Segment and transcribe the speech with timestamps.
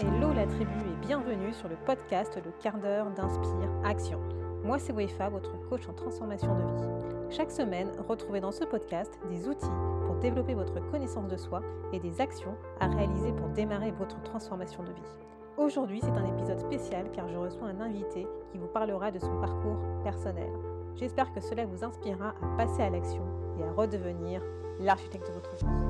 [0.00, 4.18] Hello la tribu et bienvenue sur le podcast Le quart d'heure d'Inspire Action.
[4.64, 7.36] Moi c'est Wefa, votre coach en transformation de vie.
[7.36, 9.70] Chaque semaine, retrouvez dans ce podcast des outils
[10.04, 11.60] pour développer votre connaissance de soi
[11.92, 15.12] et des actions à réaliser pour démarrer votre transformation de vie.
[15.58, 19.40] Aujourd'hui, c'est un épisode spécial car je reçois un invité qui vous parlera de son
[19.40, 20.50] parcours personnel.
[20.96, 23.22] J'espère que cela vous inspirera à passer à l'action
[23.60, 24.42] et à redevenir
[24.80, 25.83] l'architecte de votre vie.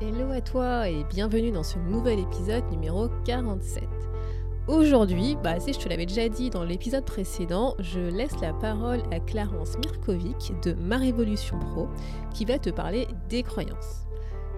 [0.00, 3.84] Hello à toi et bienvenue dans ce nouvel épisode numéro 47.
[4.66, 9.20] Aujourd'hui, bah, je te l'avais déjà dit dans l'épisode précédent, je laisse la parole à
[9.20, 11.86] Clarence Mirkovic de Ma Révolution Pro
[12.34, 14.04] qui va te parler des croyances.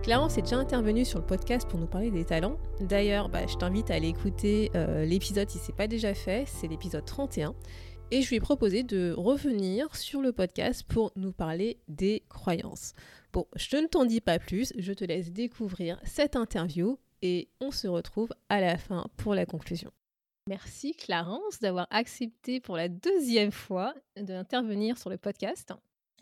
[0.03, 2.57] Clarence est déjà intervenue sur le podcast pour nous parler des talents.
[2.81, 6.45] D'ailleurs, bah, je t'invite à aller écouter euh, l'épisode si ce n'est pas déjà fait,
[6.47, 7.55] c'est l'épisode 31.
[8.13, 12.93] Et je lui ai proposé de revenir sur le podcast pour nous parler des croyances.
[13.33, 17.73] Bon, je ne t'en dis pas plus, je te laisse découvrir cette interview et on
[17.73, 19.91] se retrouve à la fin pour la conclusion.
[20.49, 25.73] Merci Clarence d'avoir accepté pour la deuxième fois d'intervenir sur le podcast.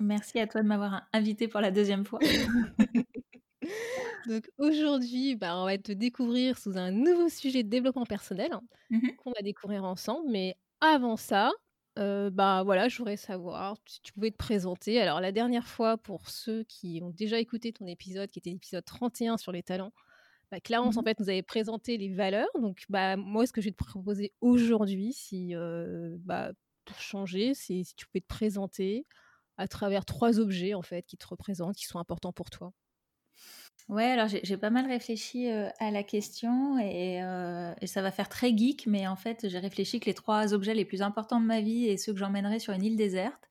[0.01, 2.20] Merci à toi de m'avoir invité pour la deuxième fois.
[4.27, 8.53] Donc aujourd'hui, bah, on va te découvrir sous un nouveau sujet de développement personnel
[8.91, 10.30] Mmh qu'on va découvrir ensemble.
[10.30, 11.53] Mais avant ça,
[11.98, 15.00] euh, bah voilà, je voudrais savoir si tu pouvais te présenter.
[15.00, 18.84] Alors la dernière fois, pour ceux qui ont déjà écouté ton épisode, qui était l'épisode
[18.84, 19.92] 31 sur les talents,
[20.51, 22.48] bah, Clarence en Mmh fait nous avait présenté les valeurs.
[22.61, 26.53] Donc bah moi, ce que je vais te proposer aujourd'hui, si euh, bah,
[26.84, 29.06] pour changer, c'est si tu pouvais te présenter
[29.56, 32.73] à travers trois objets en fait qui te représentent, qui sont importants pour toi.
[33.90, 38.10] Ouais, alors j'ai pas mal réfléchi euh, à la question et, euh, et ça va
[38.10, 41.38] faire très geek, mais en fait j'ai réfléchi que les trois objets les plus importants
[41.38, 43.46] de ma vie et ceux que j'emmènerais sur une île déserte,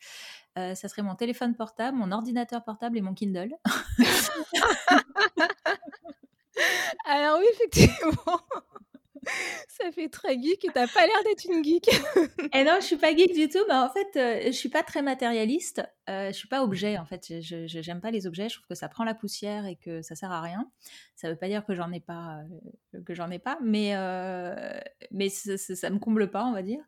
[0.58, 3.54] euh, ça serait mon téléphone portable, mon ordinateur portable et mon Kindle.
[7.06, 8.40] Alors oui, effectivement,
[9.68, 11.90] ça fait très geek et t'as pas l'air d'être une geek.
[12.54, 14.84] Et non, je suis pas geek du tout, mais en fait, euh, je suis pas
[14.84, 15.82] très matérialiste.
[16.10, 17.42] Euh, je suis pas objet, en fait.
[17.42, 18.50] Je j'aime pas les objets.
[18.50, 20.70] Je trouve que ça prend la poussière et que ça sert à rien.
[21.16, 22.42] Ça veut pas dire que j'en ai pas,
[22.94, 24.80] euh, que j'en ai pas, mais euh,
[25.12, 26.84] mais ça, me comble pas, on va dire.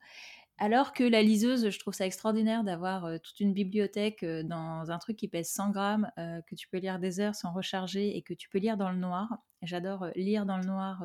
[0.57, 5.17] Alors que la liseuse, je trouve ça extraordinaire d'avoir toute une bibliothèque dans un truc
[5.17, 8.47] qui pèse 100 grammes, que tu peux lire des heures sans recharger et que tu
[8.47, 9.37] peux lire dans le noir.
[9.63, 11.03] J'adore lire dans le noir.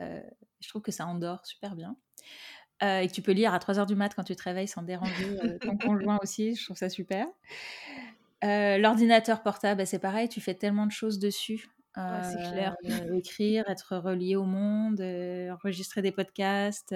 [0.00, 0.22] Euh,
[0.60, 1.96] je trouve que ça endort super bien.
[2.82, 4.68] Euh, et que tu peux lire à 3 heures du mat quand tu te réveilles
[4.68, 7.26] sans déranger euh, ton conjoint aussi, je trouve ça super.
[8.44, 11.68] Euh, L'ordinateur portable, bah, c'est pareil, tu fais tellement de choses dessus.
[12.10, 12.74] Ouais, c'est clair.
[13.12, 16.94] Écrire, être relié au monde, enregistrer des podcasts,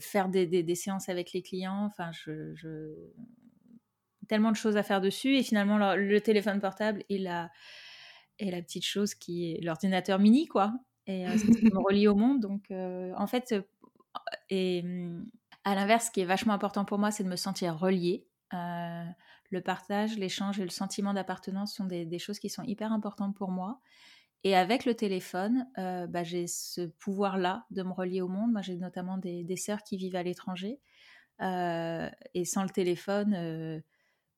[0.00, 1.84] faire des, des- des séances avec les clients.
[1.86, 3.12] Enfin, je, je-
[4.28, 5.36] tellement de choses à faire dessus.
[5.36, 7.50] Et finalement, le, le téléphone portable et la,
[8.38, 10.72] et la petite chose qui est l'ordinateur mini, quoi.
[11.06, 12.40] Et euh, c'est ce qui me relie au monde.
[12.40, 13.54] Donc, euh, en fait,
[14.50, 15.26] et hum,
[15.64, 18.26] à l'inverse, ce qui est vachement important pour moi, c'est de me sentir reliée.
[18.54, 19.04] Euh,
[19.50, 23.34] le partage, l'échange et le sentiment d'appartenance sont des, des choses qui sont hyper importantes
[23.36, 23.80] pour moi.
[24.44, 28.50] Et avec le téléphone, bah, j'ai ce pouvoir-là de me relier au monde.
[28.50, 30.80] Moi, j'ai notamment des, des sœurs qui vivent à l'étranger.
[31.40, 33.82] Et sans le téléphone,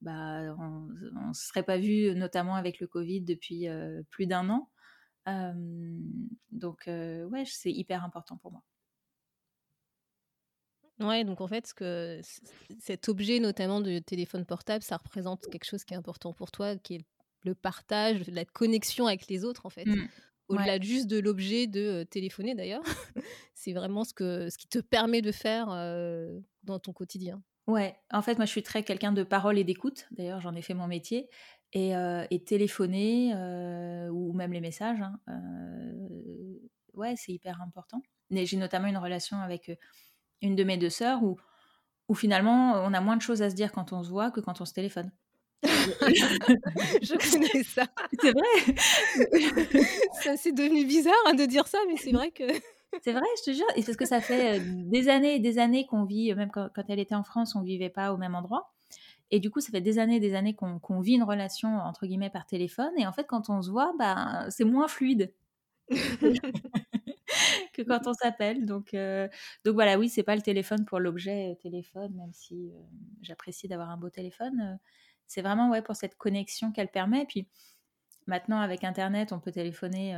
[0.02, 3.66] bah, on ne se serait pas vu, notamment avec le Covid, depuis
[4.10, 4.68] plus d'un an.
[5.26, 8.62] Donc, ouais, c'est hyper important pour moi.
[11.00, 12.20] Ouais, donc en fait, ce que
[12.78, 16.76] cet objet, notamment de téléphone portable, ça représente quelque chose qui est important pour toi,
[16.76, 17.04] qui est
[17.42, 19.86] le partage, la connexion avec les autres, en fait.
[19.86, 20.08] Mm.
[20.48, 22.82] Au-delà juste de l'objet de téléphoner, d'ailleurs,
[23.54, 27.42] c'est vraiment ce, que, ce qui te permet de faire euh, dans ton quotidien.
[27.66, 30.06] Ouais, en fait, moi, je suis très quelqu'un de parole et d'écoute.
[30.10, 31.28] D'ailleurs, j'en ai fait mon métier.
[31.74, 36.58] Et, euh, et téléphoner, euh, ou même les messages, hein, euh,
[36.94, 38.00] ouais, c'est hyper important.
[38.30, 39.76] Mais j'ai notamment une relation avec
[40.40, 41.36] une de mes deux sœurs où,
[42.08, 44.40] où finalement, on a moins de choses à se dire quand on se voit que
[44.40, 45.10] quand on se téléphone.
[45.64, 47.86] Je connais ça.
[48.20, 49.82] C'est vrai
[50.22, 52.44] ça c'est devenu bizarre hein, de dire ça, mais c'est vrai que.
[53.02, 53.66] C'est vrai, je te jure.
[53.74, 56.84] Et parce que ça fait des années et des années qu'on vit, même quand, quand
[56.88, 58.73] elle était en France, on vivait pas au même endroit.
[59.34, 62.06] Et du coup, ça fait des années et des années qu'on vit une relation, entre
[62.06, 62.92] guillemets, par téléphone.
[62.96, 65.34] Et en fait, quand on se voit, bah, c'est moins fluide
[67.72, 68.64] que quand on s'appelle.
[68.64, 69.26] Donc, euh,
[69.64, 72.80] donc voilà, oui, c'est pas le téléphone pour l'objet euh, téléphone, même si euh,
[73.22, 74.78] j'apprécie d'avoir un beau téléphone.
[75.26, 77.22] c'est vraiment ouais, pour cette connexion qu'elle permet.
[77.22, 77.48] Et puis
[78.28, 80.14] maintenant, avec Internet, on peut téléphoner.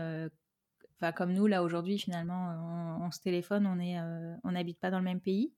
[1.01, 3.99] Enfin, comme nous, là, aujourd'hui, finalement, on, on se téléphone, on est,
[4.45, 5.55] on n'habite pas dans le même pays.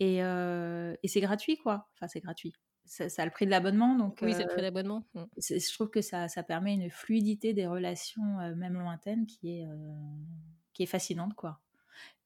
[0.00, 1.88] Et, et c'est gratuit, quoi.
[1.94, 2.54] Enfin, c'est gratuit.
[2.86, 5.04] Ça, ça a le prix de l'abonnement, donc Oui, c'est le euh, prix d'abonnement.
[5.14, 5.22] Mm.
[5.38, 9.58] c'est- je trouve que ça, ça permet une fluidité des relations, euh, même lointaines, qui
[9.58, 9.92] est, euh,
[10.72, 11.60] qui est fascinante, quoi.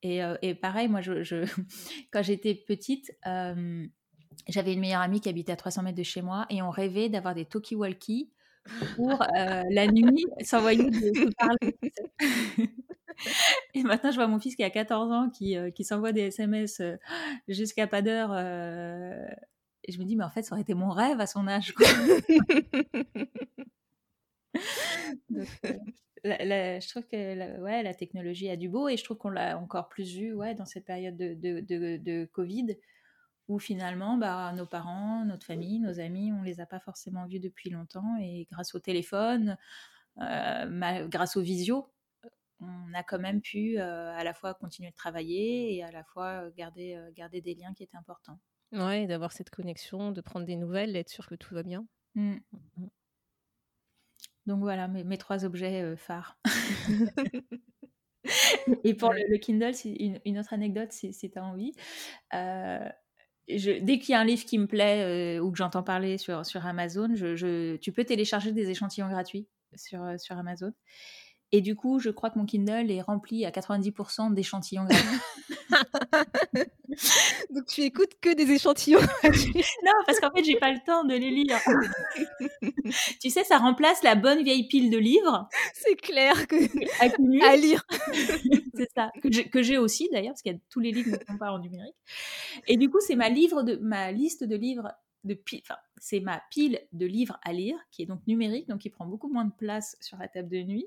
[0.02, 1.44] Et, et pareil, moi, je,
[2.10, 3.12] quand j'étais petite,
[4.48, 7.08] j'avais une meilleure amie qui habitait à 300 mètres de chez moi et on rêvait
[7.10, 8.30] d'avoir des talkie-walkie
[8.96, 11.78] pour la nuit s'envoyer des parler.
[13.74, 16.80] Et maintenant, je vois mon fils qui a 14 ans qui, qui s'envoie des SMS
[17.48, 18.30] jusqu'à pas d'heure.
[19.90, 21.74] Et je me dis, mais en fait, ça aurait été mon rêve à son âge.
[26.24, 29.58] je trouve que la, ouais, la technologie a du beau et je trouve qu'on l'a
[29.58, 32.76] encore plus vu ouais, dans cette période de, de, Covid
[33.48, 37.40] où finalement, bah, nos parents, notre famille, nos amis, on les a pas forcément vus
[37.40, 39.56] depuis longtemps et grâce au téléphone,
[40.20, 41.92] euh, grâce aux visio,
[42.60, 46.04] on a quand même pu euh, à la fois continuer de travailler et à la
[46.04, 48.38] fois euh, garder, garder des liens qui étaient importants.
[48.72, 51.86] Ouais, d'avoir cette connexion, de prendre des nouvelles, d'être sûr que tout va bien.
[52.14, 52.32] Mmh.
[52.32, 52.40] Mmh,
[52.76, 52.86] mmh.
[54.46, 56.38] Donc voilà mes, mes trois objets phares.
[58.84, 61.72] et pour le, Kindle, une, une, autre anecdote si, si tu as envie
[63.58, 66.44] dès qu'il y a un livre qui me plaît euh, ou que j'entends parler sur,
[66.46, 70.72] sur Amazon, je, tu peux télécharger des échantillons gratuits sur, euh, sur Amazon.
[71.52, 75.18] Et du coup, je crois que mon Kindle est rempli à 90% d'échantillons gratuits.
[77.50, 81.14] Donc tu écoutes que des échantillons Non, parce qu'en fait, j'ai pas le temps de
[81.14, 81.58] les lire.
[83.20, 85.48] tu sais, ça remplace la bonne vieille pile de livres.
[85.74, 86.56] C'est clair que
[87.44, 87.84] à lire.
[88.74, 89.10] c'est ça.
[89.52, 91.58] Que j'ai aussi d'ailleurs, parce qu'il y a tous les livres ne sont pas en
[91.58, 91.96] numérique.
[92.68, 94.92] Et du coup, c'est ma livre de ma liste de livres
[95.24, 98.90] de enfin, c'est ma pile de livres à lire qui est donc numérique, donc qui
[98.90, 100.86] prend beaucoup moins de place sur la table de nuit.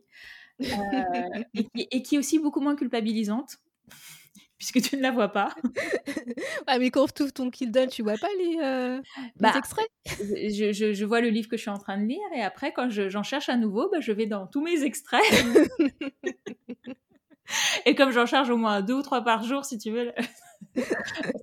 [0.63, 1.43] Euh,
[1.91, 3.57] et, qui, est aussi beaucoup moins culpabilisante
[4.57, 5.53] puisque tu ne la vois pas.
[6.67, 9.01] ah, mais quand tu ouvres ton Kindle, tu vois pas les, euh,
[9.39, 9.87] bah, extraits?
[10.05, 12.89] je, je, vois le livre que je suis en train de lire et après, quand
[12.89, 15.21] j'en cherche à nouveau, bah, je vais dans tous mes extraits.
[17.85, 20.13] et comme j'en charge au moins deux ou trois par jour, si tu veux,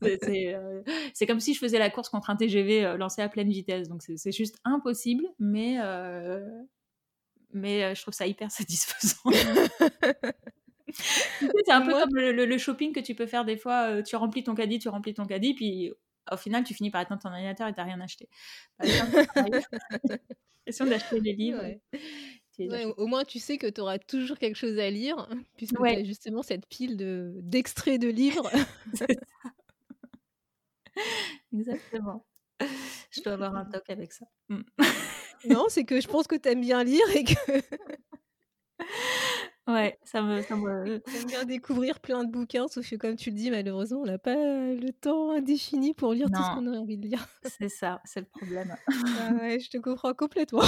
[0.03, 0.83] euh,
[1.13, 3.89] c'est comme si je faisais la course contre un TGV lancé à pleine vitesse.
[3.89, 5.79] Donc c'est juste impossible, mais
[7.53, 9.17] mais je trouve ça hyper satisfaisant.
[10.93, 14.03] c'est un peu comme le, shopping que tu peux faire des fois.
[14.03, 15.93] tu remplis ton caddie, tu remplis ton caddie, puis
[16.31, 18.29] au final, tu finis par éteindre ton ordinateur et tu n'as rien acheté.
[20.67, 21.63] Question d'acheter des livres.
[22.97, 26.05] au moins, tu sais que tu auras toujours quelque chose à lire, puisque tu as
[26.05, 28.51] justement cette pile d'extraits de, de livres.
[31.53, 32.27] Exactement.
[33.11, 34.27] Je dois avoir un toc avec ça.
[34.49, 34.61] Mmh.
[35.49, 37.35] Non, c'est que je pense que tu aimes bien lire et que.
[39.69, 40.43] ouais, ça me.
[40.43, 41.01] Ça me...
[41.27, 44.35] bien découvrir plein de bouquins, sauf que, comme tu le dis, malheureusement, on n'a pas
[44.35, 47.27] le temps indéfini pour lire tout ce qu'on aurait envie de lire.
[47.59, 48.77] c'est ça, c'est le problème.
[48.89, 50.63] ah ouais, je te comprends complètement.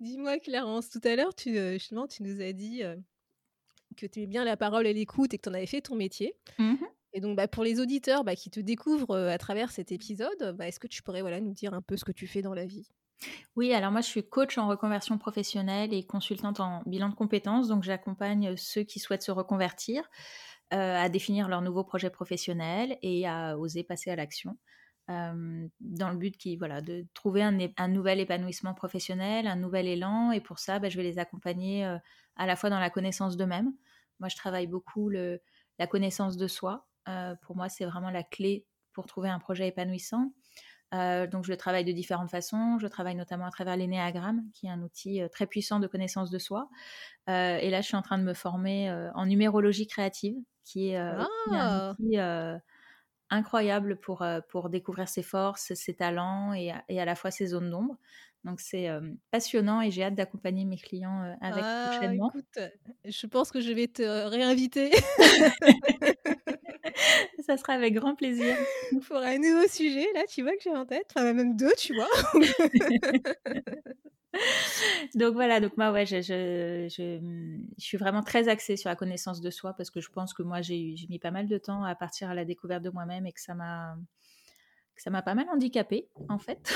[0.00, 2.96] Dis-moi, Clarence, tout à l'heure, tu, euh, justement, tu nous as dit euh,
[3.98, 5.94] que tu aimais bien la parole et l'écoute et que tu en avais fait ton
[5.94, 6.34] métier.
[6.58, 6.76] Mmh
[7.12, 10.68] et donc, bah, pour les auditeurs bah, qui te découvrent à travers cet épisode, bah,
[10.68, 12.88] est-ce que tu pourrais nous dire un peu ce que tu fais dans la vie?
[13.54, 17.68] Oui, alors moi je suis coach en reconversion professionnelle et consultante en bilan de compétences,
[17.68, 20.08] donc j'accompagne ceux qui souhaitent se reconvertir
[20.70, 24.56] à définir leur nouveau projet professionnel et à oser passer à l'action.
[25.08, 30.30] dans le but de trouver un, nouvel épanouissement professionnel, un nouvel élan.
[30.30, 31.84] Et pour ça, je vais les accompagner
[32.36, 33.72] à la fois dans la connaissance d'eux-mêmes.
[34.20, 36.89] Moi, je travaille beaucoup la connaissance de soi, euh,
[37.42, 40.32] pour moi, c'est vraiment la clé pour trouver un projet épanouissant.
[40.92, 42.78] Euh, donc, je le travaille de différentes façons.
[42.80, 46.30] Je travaille notamment à travers l'énéagramme, qui est un outil euh, très puissant de connaissance
[46.30, 46.68] de soi.
[47.28, 51.28] et là, je suis en train de me former en numérologie créative, qui est, un
[51.52, 51.92] ah!
[51.92, 52.18] outil
[53.32, 57.70] incroyable pour, pour découvrir ses forces, ses talents et, et à la fois ses zones
[57.70, 57.96] d'ombre.
[58.42, 58.88] Donc c'est
[59.30, 62.32] passionnant et j'ai hâte d'accompagner mes clients avec ah, prochainement.
[62.34, 62.58] Écoute,
[63.04, 64.90] je pense que je vais te réinviter.
[67.46, 68.56] Ça sera avec grand plaisir.
[69.08, 71.06] Pour un nouveau sujet, là, tu vois que j'ai en tête.
[71.14, 72.08] Enfin, même deux, tu vois.
[75.14, 77.18] donc voilà, donc moi, ouais, je, je, je,
[77.78, 80.42] je, suis vraiment très axée sur la connaissance de soi parce que je pense que
[80.42, 83.32] moi, j'ai mis pas mal de temps à partir à la découverte de moi-même et
[83.32, 83.96] que ça m'a
[84.96, 86.74] ça m'a pas mal handicapée en fait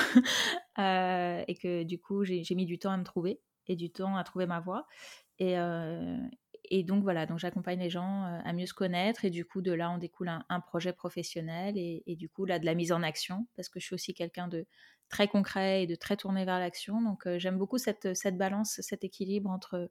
[0.79, 4.17] euh, et que du coup j'ai mis du temps à me trouver et du temps
[4.17, 4.87] à trouver ma voie
[5.39, 6.17] et, euh,
[6.71, 9.63] et donc voilà, donc j'accompagne les gens euh, à mieux se connaître et du coup
[9.63, 13.03] de là on découle un, projet professionnel et, du coup là de la mise en
[13.03, 14.67] action parce que je suis aussi quelqu'un de
[15.09, 17.03] très concret et de très tourné vers l'action.
[17.03, 19.91] Donc euh, j'aime beaucoup cette, cette balance, cet équilibre entre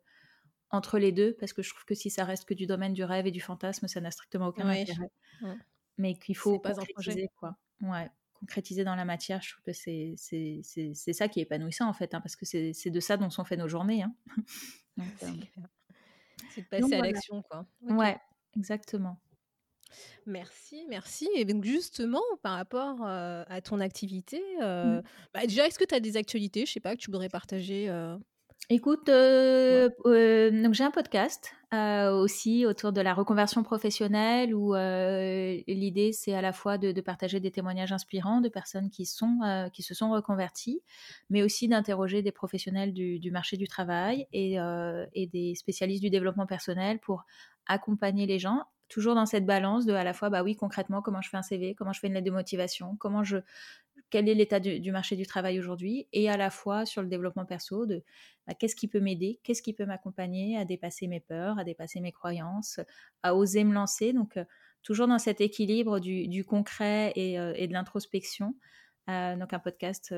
[0.72, 3.04] entre les deux parce que je trouve que si ça reste que du domaine du
[3.04, 5.12] rêve et du fantasme, ça n'a strictement aucun intérêt.
[6.00, 7.56] Mais qu'il faut pas concrétiser quoi.
[7.82, 10.16] Ouais, concrétiser dans la matière, je trouve que c'est
[11.14, 13.60] ça qui est épanouissant en fait, hein, parce que c'est de ça dont sont faites
[13.60, 14.04] nos journées.
[14.04, 14.16] Hein.
[16.50, 17.66] C'est de passer à l'action, quoi.
[17.82, 18.18] Ouais,
[18.56, 19.18] exactement.
[20.26, 21.30] Merci, merci.
[21.36, 25.02] Et donc justement, par rapport à ton activité, mmh.
[25.34, 27.90] bah, déjà, est-ce que tu as des actualités, je sais pas, que tu voudrais partager
[28.70, 36.42] Écoute, donc j'ai un podcast aussi autour de la reconversion professionnelle où l'idée c'est à
[36.42, 40.82] la fois de, partager des témoignages inspirants de personnes qui sont qui se sont reconverties,
[41.30, 44.56] mais aussi d'interroger des professionnels du, marché du travail et,
[45.14, 47.26] et, des spécialistes du développement personnel pour
[47.68, 51.22] accompagner les gens toujours dans cette balance de à la fois, bah oui, concrètement, comment
[51.22, 53.38] je fais un CV, comment je fais une lettre de motivation, comment je,
[54.14, 57.46] quel est l'état du, marché du travail aujourd'hui, et à la fois sur le développement
[57.46, 58.04] perso de
[58.46, 62.00] bah, qu'est-ce qui peut m'aider, qu'est-ce qui peut m'accompagner à dépasser mes peurs, à dépasser
[62.00, 62.80] mes croyances,
[63.24, 64.14] à oser me lancer.
[64.14, 64.46] Donc, euh,
[64.84, 68.54] toujours dans cet équilibre du, concret euh, et, de l'introspection.
[69.10, 70.14] Euh, donc, un podcast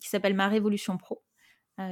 [0.00, 1.24] qui s'appelle Ma Révolution Pro,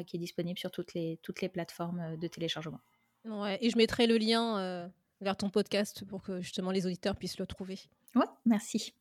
[0.07, 2.79] qui est disponible sur toutes les, toutes les plateformes de téléchargement.
[3.25, 4.89] Ouais, et je mettrai le lien
[5.21, 7.81] vers ton podcast pour que justement les auditeurs puissent le trouver.
[8.15, 8.95] Ouais, merci.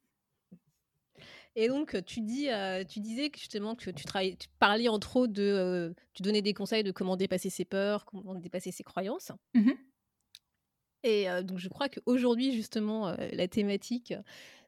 [1.56, 2.48] Et donc, tu, dis,
[2.88, 4.06] tu disais que justement que tu,
[4.60, 5.94] parlais entre autres de.
[6.14, 9.32] tu donnais des conseils de comment dépasser ses peurs, comment dépasser ses croyances.
[9.54, 9.72] Mmh
[11.04, 14.14] Et donc, je crois qu'aujourd'hui, justement, la thématique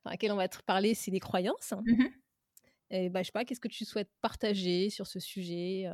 [0.03, 1.73] dans laquelle on va te parler, c'est les croyances.
[1.85, 2.05] Mmh
[2.89, 5.87] Et bah, je sais pas, qu'est-ce que tu souhaites partager sur ce sujet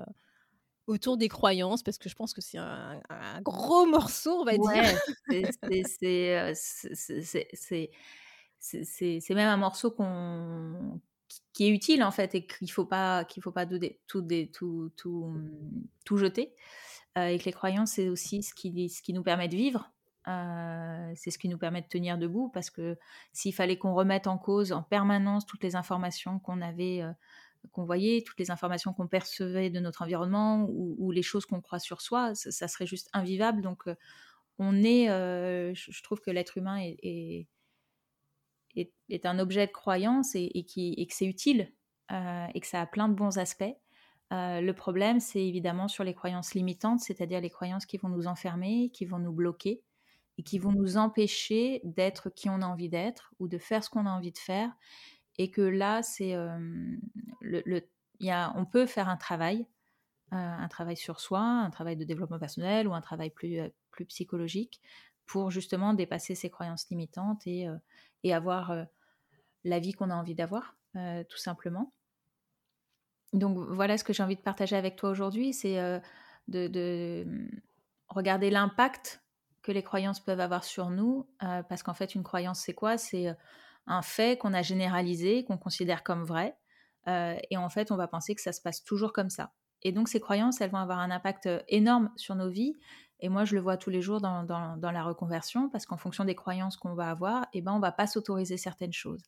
[0.87, 1.83] autour des croyances?
[1.83, 3.01] Parce que je pense que c'est un,
[3.41, 4.99] gros morceau, on va dire.
[7.53, 7.91] C'est
[9.29, 11.01] même un morceau qu'on
[11.53, 15.31] qui est utile en fait et qu'il faut pas qu'il faut pas tout tout tout
[16.05, 16.53] tout, jeter
[17.15, 19.91] et que les croyances c'est aussi ce qui ce qui nous permet de vivre
[21.15, 22.97] c'est ce qui nous permet de tenir debout parce que
[23.33, 27.03] s'il fallait qu'on remette en cause en permanence toutes les informations qu'on avait
[27.71, 31.79] qu'on voyait, toutes les informations qu'on percevait de notre environnement ou, les choses qu'on croit
[31.79, 33.61] sur soi, ça, serait juste invivable.
[33.61, 33.83] Donc,
[34.59, 37.47] on est, je, trouve que l'être humain est, est,
[39.23, 41.71] un objet de croyance et, qui, et que c'est utile
[42.09, 43.75] et que ça a plein de bons aspects.
[44.31, 48.89] le problème, c'est évidemment sur les croyances limitantes, c'est-à-dire les croyances qui vont nous enfermer,
[48.93, 49.83] qui vont nous bloquer
[50.37, 53.89] et qui vont nous empêcher d'être qui on a envie d'être ou de faire ce
[53.89, 54.71] qu'on a envie de faire
[55.37, 56.35] et que là, c'est
[57.41, 57.81] le,
[58.19, 59.67] y a, on peut faire un travail,
[60.31, 63.59] un travail sur soi, un travail de développement personnel ou un travail plus,
[63.91, 64.81] plus psychologique
[65.27, 67.67] pour justement dépasser ces croyances limitantes et,
[68.23, 68.73] et avoir
[69.63, 71.91] la vie qu'on a envie d'avoir, tout simplement.
[73.33, 75.75] Donc voilà ce que j'ai envie de partager avec toi aujourd'hui, c'est
[76.47, 77.61] de, de, mmh,
[78.07, 79.21] regarder l'impact
[79.63, 82.97] que les croyances peuvent avoir sur nous, parce qu'en fait, une croyance, c'est quoi?
[82.97, 83.35] C'est
[83.87, 86.57] un fait qu'on a généralisé, qu'on considère comme vrai.
[87.07, 89.53] Euh, et en fait, on va penser que ça se passe toujours comme ça.
[89.81, 92.75] Et donc, ces croyances, elles vont avoir un impact euh, énorme sur nos vies.
[93.19, 96.35] Et moi, je le vois tous les jours dans, la reconversion, parce qu'en fonction des
[96.35, 99.23] croyances qu'on va avoir, eh ben, on ne va pas s'autoriser certaines choses.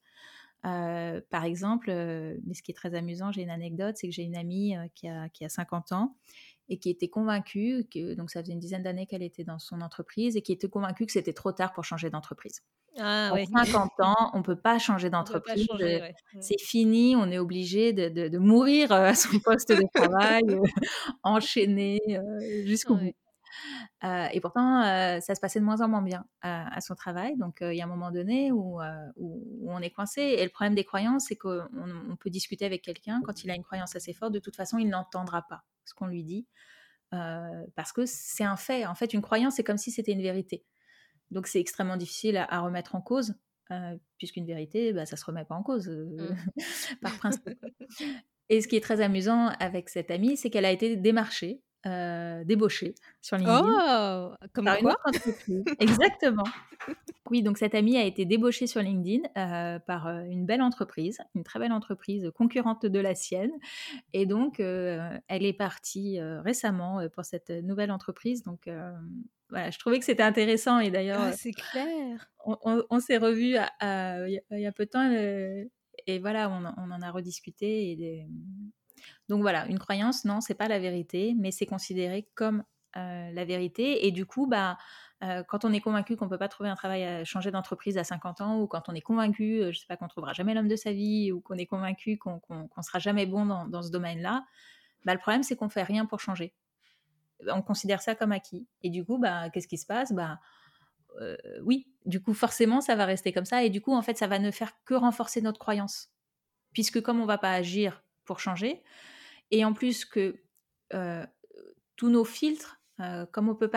[0.65, 4.23] Euh, par exemple, mais ce qui est très amusant, j'ai une anecdote, c'est que j'ai
[4.23, 6.15] une amie qui, a, qui a 50 ans
[6.69, 9.81] et qui était convaincue, que, donc ça faisait une dizaine d'années qu'elle était dans son
[9.81, 12.61] entreprise, et qui était convaincue que c'était trop tard pour changer d'entreprise.
[12.97, 15.67] Ah, 50 ans, on peut pas changer d'entreprise.
[15.79, 15.99] Euh,
[16.39, 20.61] c'est fini, on est obligé de, mourir euh, à son poste de travail, euh,
[21.23, 21.99] enchaîné
[22.65, 23.13] jusqu'au bout.
[24.03, 24.83] Et pourtant,
[25.21, 27.37] ça se passait de moins en moins bien à son travail.
[27.37, 30.21] Donc, il y a un moment donné où, on est coincé.
[30.21, 33.21] Et le problème des croyances, c'est qu'on peut discuter avec quelqu'un.
[33.25, 36.07] Quand il a une croyance assez forte, de toute façon, il n'entendra pas ce qu'on
[36.07, 36.47] lui dit.
[37.11, 38.85] parce que c'est un fait.
[38.85, 40.65] En fait, une croyance, c'est comme si c'était une vérité.
[41.31, 43.35] Donc c'est extrêmement difficile à, remettre en cause,
[43.71, 46.37] euh, puisqu'une vérité, bah, ça ne se remet pas en cause euh, mmh.
[47.01, 47.49] par principe.
[48.49, 52.43] Et ce qui est très amusant avec cette amie, c'est qu'elle a été démarchée, euh,
[52.43, 53.61] débauchée sur LinkedIn.
[53.61, 54.97] Oh, comme par quoi
[55.79, 56.43] Exactement.
[57.29, 61.59] Oui, donc cette amie a été débauchée sur LinkedIn par une belle entreprise, une très
[61.59, 63.51] belle entreprise concurrente de la sienne.
[64.13, 68.43] Et donc, elle est partie récemment pour cette nouvelle entreprise.
[68.43, 68.67] Donc,
[69.49, 72.31] voilà, je trouvais que c'était intéressant et d'ailleurs, ah, c'est clair.
[72.45, 75.11] On, s'est revus il y, a peu de temps
[76.07, 77.91] et voilà, on, en a rediscuté.
[77.91, 78.25] Et
[79.27, 82.63] Donc voilà, une croyance, non, c'est pas la vérité, mais c'est considéré comme
[82.95, 84.07] la vérité.
[84.07, 84.77] Et du coup, bah,
[85.47, 88.41] quand on est convaincu qu'on peut pas trouver un travail à changer d'entreprise à 50
[88.41, 90.91] ans, ou quand on est convaincu, je sais pas, qu'on trouvera jamais l'homme de sa
[90.91, 94.43] vie, ou qu'on est convaincu qu'on qu sera jamais bon dans, dans ce domaine-là,
[95.05, 96.53] bah, le problème c'est qu'on fait rien pour changer
[97.47, 98.67] on considère ça comme acquis.
[98.81, 100.11] Et du coup, bah, qu'est-ce qui se passe?
[100.11, 100.39] Bah,
[101.21, 103.63] euh, Oui, du coup, forcément, ça va rester comme ça.
[103.63, 106.09] Et du coup, en fait, ça va ne faire que renforcer notre croyance.
[106.73, 108.03] Puisque comme on ne va pas agir
[108.37, 108.83] changer,
[109.49, 110.39] et en plus que
[110.93, 111.25] euh,
[111.95, 112.75] tous nos filtres
[113.31, 113.71] comme on, peut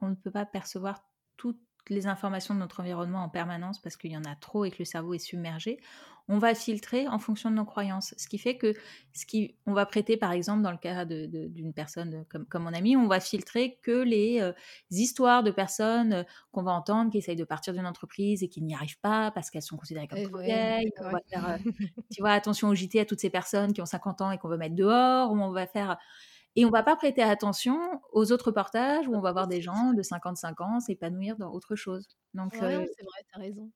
[0.00, 1.04] on ne peut pas percevoir
[1.36, 4.70] toutes les informations de notre environnement en permanence parce qu'il y en a trop et
[4.70, 5.80] que le cerveau est submergé,
[6.28, 8.14] on va filtrer en fonction de nos croyances.
[8.16, 8.72] Ce qui fait que
[9.12, 12.72] ce qui, on va prêter, par exemple, dans le cas d'une personne comme, comme, mon
[12.72, 14.52] ami, on va filtrer que les euh,
[14.90, 18.62] histoires de personnes euh, qu'on va entendre qui essayent de partir d'une entreprise et qui
[18.62, 20.90] n'y arrivent pas parce qu'elles sont considérées comme trop vieilles.
[21.28, 21.58] Faire, euh,
[22.10, 24.48] tu vois, attention au JT à toutes ces personnes qui ont 50 ans et qu'on
[24.48, 25.30] veut mettre dehors.
[25.30, 25.98] Ou on va faire.
[26.56, 27.78] Et on va pas prêter attention
[28.12, 31.74] aux autres portages où on va voir des gens de 55 ans s'épanouir dans autre
[31.74, 32.06] chose.
[32.32, 33.70] Donc, c'est vrai, tu as raison.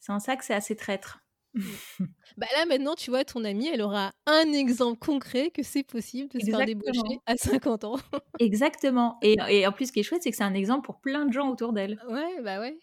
[0.00, 1.20] C'est en ça que c'est assez traître.
[2.36, 6.28] bah là maintenant, tu vois, ton amie, elle aura un exemple concret que c'est possible
[6.30, 7.96] de se faire débaucher à 50 ans.
[8.40, 9.18] Exactement.
[9.22, 11.26] Et, et, en plus, ce qui est chouette, c'est que c'est un exemple pour plein
[11.26, 12.02] de gens autour d'elle.
[12.08, 12.78] Ouais, bah ouais.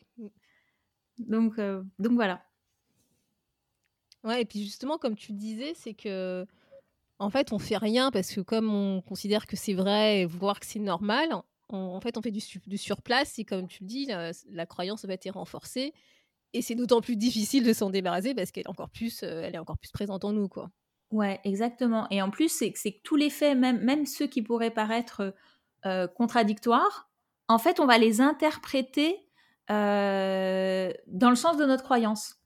[1.19, 2.43] Donc, euh, donc voilà.
[4.23, 6.45] Ouais, et puis justement, comme tu disais, c'est que
[7.21, 10.59] en fait, on fait rien parce que comme on considère que c'est vrai et voir
[10.59, 11.29] que c'est normal,
[11.69, 15.13] en fait, on fait du, surplace et comme tu le dis, la, la croyance va
[15.13, 15.93] être renforcée.
[16.53, 19.55] Et c'est d'autant plus difficile de s'en débarrasser parce qu'elle est encore plus, euh, elle
[19.55, 20.69] est encore plus présente en nous, quoi.
[21.11, 22.07] Ouais, exactement.
[22.09, 25.33] Et en plus, c'est que tous les faits, même, même ceux qui pourraient paraître
[25.85, 27.09] euh, contradictoires,
[27.47, 29.29] en fait, on va les interpréter
[29.69, 32.40] euh, dans le sens de notre croyance.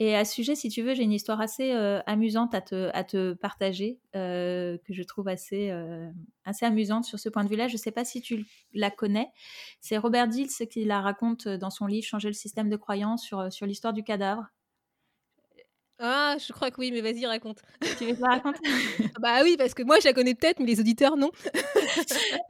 [0.00, 2.90] Et à ce sujet, si tu veux, j'ai une histoire assez euh, amusante à te,
[2.94, 6.10] à te partager, euh, que je trouve assez, euh,
[6.44, 7.68] assez amusante sur ce point de vue-là.
[7.68, 9.28] Je ne sais pas si tu la connais.
[9.80, 13.52] C'est Robert Dills qui la raconte dans son livre Changer le système de croyance sur,
[13.52, 14.48] sur l'histoire du cadavre.
[16.00, 17.62] Ah, je crois que oui, mais vas-y, raconte.
[17.96, 18.56] Tu veux que je la raconte?
[19.20, 21.30] Bah oui, parce que moi, je la connais peut-être, mais les auditeurs, non.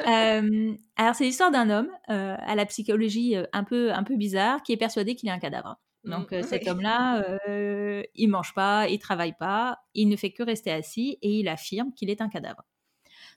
[0.96, 4.78] alors, c'est l'histoire d'un homme à la psychologie un peu, un peu bizarre qui est
[4.78, 5.78] persuadé qu'il est un cadavre.
[6.04, 7.38] Donc mmh, cet homme-là,
[8.14, 11.92] il mange pas, il travaille pas, il ne fait que rester assis et il affirme
[11.94, 12.64] qu'il est un cadavre.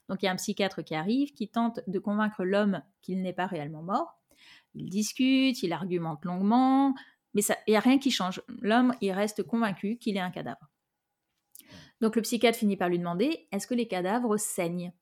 [0.08, 3.32] Donc il y a un psychiatre qui arrive, qui tente de convaincre l'homme qu'il n'est
[3.32, 4.18] pas réellement mort.
[4.74, 6.94] Il discute, il argumente longuement,
[7.34, 8.42] mais il n'y a rien qui change.
[8.60, 10.70] L'homme, il reste convaincu qu'il est un cadavre.
[12.00, 14.92] Donc le psychiatre finit par lui demander est-ce que les cadavres saignent?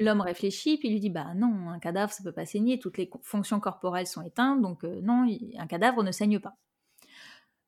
[0.00, 3.08] L'homme réfléchit, puis lui dit Bah non, un cadavre, ça peut pas saigner, toutes les
[3.22, 6.56] fonctions corporelles sont éteintes, donc non, un cadavre ne saigne pas.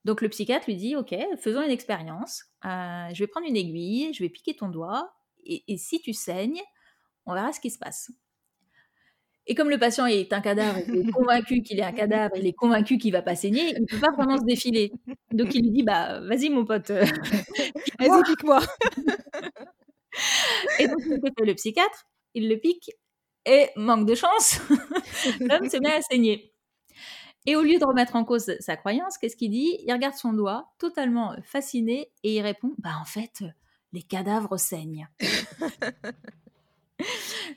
[0.04, 2.44] Donc le psychiatre lui dit, ok, faisons une expérience.
[2.64, 5.12] Euh, je vais prendre une aiguille, je vais piquer ton doigt,
[5.44, 6.62] et, si tu saignes,
[7.26, 8.10] on verra ce qui se passe.
[9.46, 12.46] Et comme le patient est un cadavre, il est convaincu qu'il est un cadavre, il
[12.46, 14.92] est convaincu qu'il va pas saigner, il ne peut pas vraiment se défiler.
[15.32, 17.04] Donc il lui dit, bah vas-y mon pote, euh,
[17.98, 18.60] vas-y pique-moi.
[20.78, 21.00] et donc
[21.40, 22.90] le psychiatre, il le pique,
[23.44, 24.60] et manque de chance,
[25.40, 26.51] l'homme se met à saigner.
[27.46, 29.78] Et au lieu de remettre en cause sa croyance, qu'est-ce qu'il dit?
[29.84, 33.44] Il regarde son doigt, totalement fasciné, et il répond Bah en fait,
[33.92, 35.08] les cadavres saignent.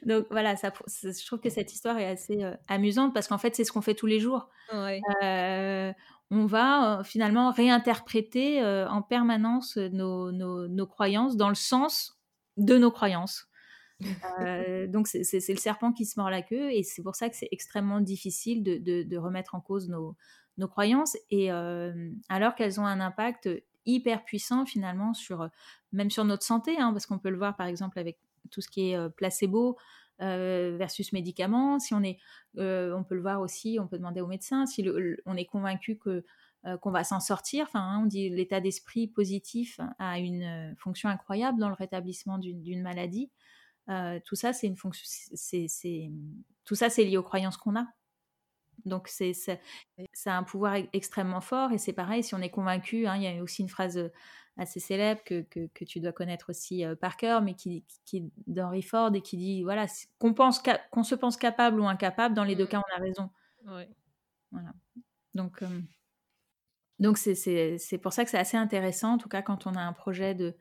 [0.05, 3.55] Donc voilà, ça, je trouve que cette histoire est assez euh, amusante parce qu'en fait,
[3.55, 4.49] c'est ce qu'on fait tous les jours.
[4.73, 5.93] Euh,
[6.31, 12.19] on va euh, finalement réinterpréter en permanence nos, nos, croyances dans le sens
[12.57, 13.47] de nos croyances.
[14.41, 17.35] Euh, donc c'est le serpent qui se mord la queue et c'est pour ça que
[17.35, 20.15] c'est extrêmement difficile de, remettre en cause nos,
[20.67, 23.49] croyances et euh, alors qu'elles ont un impact
[23.85, 25.49] hyper puissant finalement sur
[25.91, 28.17] même sur notre santé hein, parce qu'on peut le voir par exemple avec
[28.51, 29.77] tout ce qui est euh, placebo
[30.19, 32.17] versus médicaments si on est
[32.57, 34.85] on peut le voir aussi on peut demander au médecin si
[35.25, 36.23] on est convaincu que
[36.81, 37.65] qu'on va s'en sortir.
[37.67, 42.81] Enfin, hein, on dit l'état d'esprit positif a une fonction incroyable dans le rétablissement d'une
[42.81, 43.29] maladie.
[43.89, 46.11] Euh, tout ça, c'est une fonction, c'est,
[46.63, 47.85] tout ça, c'est lié aux croyances qu'on a.
[48.85, 49.57] Donc, c'est, ça
[50.33, 51.71] a un pouvoir e-, extrêmement fort.
[51.71, 54.09] Et c'est pareil, si on est convaincu, hein, il y a aussi une phrase euh,
[54.57, 58.81] assez célèbre que, que, tu dois connaître aussi euh, par cœur, mais qui, qui d'Henry
[58.81, 59.85] Ford et qui dit voilà,
[60.19, 62.69] qu'on, pense qu'on se pense capable ou incapable, dans les deux mmh.
[62.69, 63.29] cas, on a raison.
[64.51, 64.71] Voilà.
[65.33, 65.63] Donc,
[66.99, 69.73] donc c'est, c'est, c'est pour ça que c'est assez intéressant, en tout cas, quand on
[69.73, 70.55] a un projet de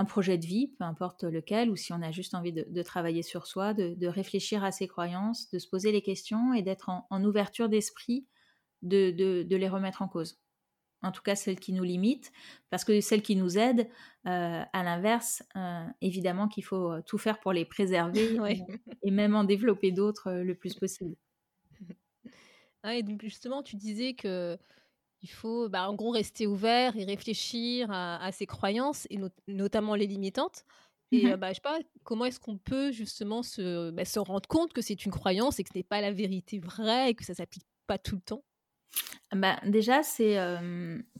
[0.00, 3.22] un projet de vie, peu importe lequel, ou si on a juste envie de, travailler
[3.22, 7.24] sur soi, de, réfléchir à ses croyances, de se poser les questions et d'être en,
[7.24, 8.26] ouverture d'esprit,
[8.80, 10.40] de, les remettre en cause.
[11.02, 12.32] En tout cas, celles qui nous limitent,
[12.70, 13.88] parce que celles qui nous aident,
[14.26, 18.38] euh, à l'inverse, euh, évidemment qu'il faut euh, tout faire pour les préserver
[19.02, 21.16] et même en développer d'autres le plus possible.
[22.82, 24.56] Ah, et donc justement, tu disais que
[25.22, 30.06] il faut, bah, en gros, rester ouvert et réfléchir à, ses croyances, et notamment les
[30.06, 30.64] limitantes.
[31.12, 34.18] Et mmh euh, bah, je sais pas, comment est-ce qu'on peut justement se, bah, se
[34.20, 37.14] rendre compte que c'est une croyance et que ce n'est pas la vérité vraie et
[37.14, 38.44] que ça s'applique pas tout le temps?
[39.32, 40.38] Bah, Déjà, c'est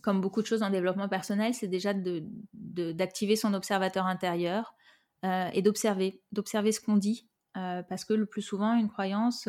[0.01, 4.75] comme beaucoup de choses en développement personnel, c'est déjà d'activer de, son observateur intérieur
[5.25, 9.49] euh, et d'observer, d'observer ce qu'on dit, parce que le plus souvent, une croyance,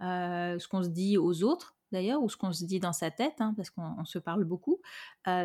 [0.00, 3.40] ce qu'on se dit aux autres, d'ailleurs, ou ce qu'on se dit dans sa tête,
[3.40, 4.80] hein, parce qu'on se parle beaucoup,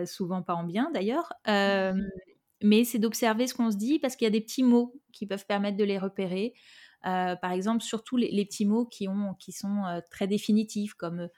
[0.05, 2.01] souvent pas en bien d'ailleurs, mmh
[2.63, 5.25] mais c'est d'observer ce qu'on se dit parce qu'il y a des petits mots qui
[5.25, 6.53] peuvent permettre de les repérer.
[7.03, 11.29] par exemple, surtout les, petits mots qui, ont, qui sont très définitifs, comme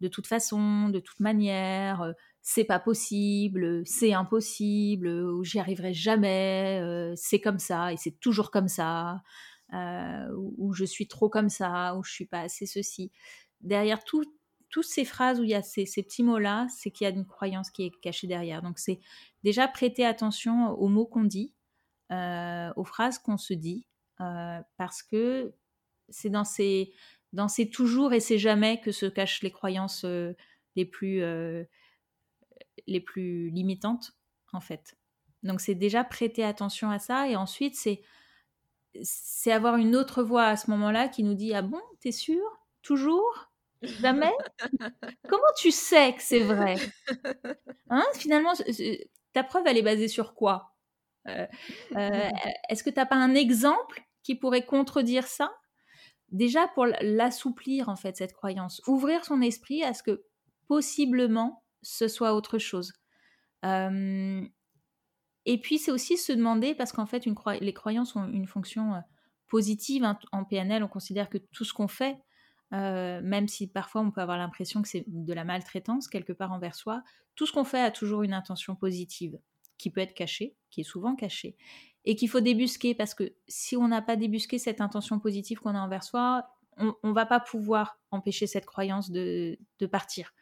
[0.00, 7.12] de toute façon, de toute manière, c'est pas possible, c'est impossible, ou j'y arriverai jamais,
[7.16, 9.22] c'est comme ça et c'est toujours comme ça,
[9.72, 13.10] ou, je suis trop comme ça, ou je suis pas assez ceci.
[13.60, 14.04] Derrière
[14.74, 17.24] toutes ces phrases où il y a ces, petits mots-là, c'est qu'il y a une
[17.24, 18.60] croyance qui est cachée derrière.
[18.60, 18.98] Donc c'est
[19.44, 21.54] déjà prêter attention aux mots qu'on dit,
[22.10, 23.86] aux phrases qu'on se dit,
[24.18, 25.54] parce que
[26.08, 26.92] c'est dans ces
[27.32, 30.34] dans ces toujours et ces jamais que se cachent les croyances euh,
[30.74, 31.62] les plus euh,
[32.88, 34.16] les plus limitantes
[34.52, 34.96] en fait.
[35.44, 38.02] Donc c'est déjà prêter attention à ça et ensuite c'est
[39.02, 42.42] c'est avoir une autre voix à ce moment-là qui nous dit ah bon t'es sûr
[42.82, 43.53] toujours?
[43.86, 44.32] Jamais?
[45.28, 46.76] Comment tu sais que c'est vrai?
[47.90, 48.04] Hein?
[48.14, 48.52] Finalement
[49.32, 50.74] ta preuve elle est basée sur quoi?
[51.28, 51.46] Euh,
[52.68, 55.54] est-ce que t'as pas un exemple qui pourrait contredire ça?
[56.30, 60.24] Déjà pour l'assouplir en fait cette croyance, ouvrir son esprit à ce que
[60.66, 62.92] possiblement ce soit autre chose.
[63.62, 68.94] et puis c'est aussi se demander parce qu'en fait une les croyances ont une fonction
[69.54, 70.82] positive hein, en PNL.
[70.82, 72.16] On considère que tout ce qu'on fait,
[72.74, 76.74] même si parfois on peut avoir l'impression que c'est de la maltraitance quelque part envers
[76.74, 77.02] soi,
[77.36, 79.38] tout ce qu'on fait a toujours une intention positive
[79.78, 81.56] qui peut être cachée, qui est souvent cachée
[82.04, 85.74] et qu'il faut débusquer parce que si on n'a pas débusqué cette intention positive qu'on
[85.74, 89.58] a envers soi, on ne va pas pouvoir empêcher cette croyance de,
[89.90, 90.34] partir.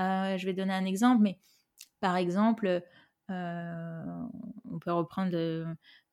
[0.00, 1.38] Euh, je vais donner un exemple, mais
[2.00, 2.82] par exemple,
[3.30, 4.02] euh,
[4.70, 5.66] on peut reprendre, euh,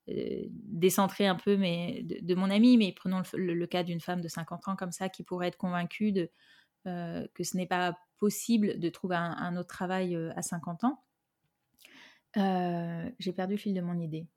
[0.07, 4.67] décentrer un peu mais, de, mon ami, mais prenons le, cas d'une femme de 50
[4.67, 6.29] ans comme ça qui pourrait être convaincue de,
[6.83, 11.01] que ce n'est pas possible de trouver un, un autre travail à 50 ans.
[13.19, 14.27] J'ai perdu le fil de mon idée.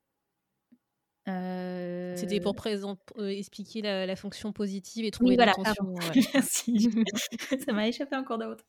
[2.15, 5.53] C'était pour euh, expliquer la, fonction positive et trouver oui, voilà,
[6.33, 6.89] Merci.
[7.65, 8.65] Ça m'a échappé encore d'autres.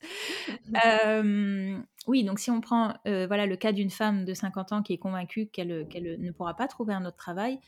[2.06, 4.98] oui, donc si on prend voilà, le cas d'une femme de 50 ans qui est
[4.98, 7.58] convaincue qu'elle ne pourra pas trouver un autre travail,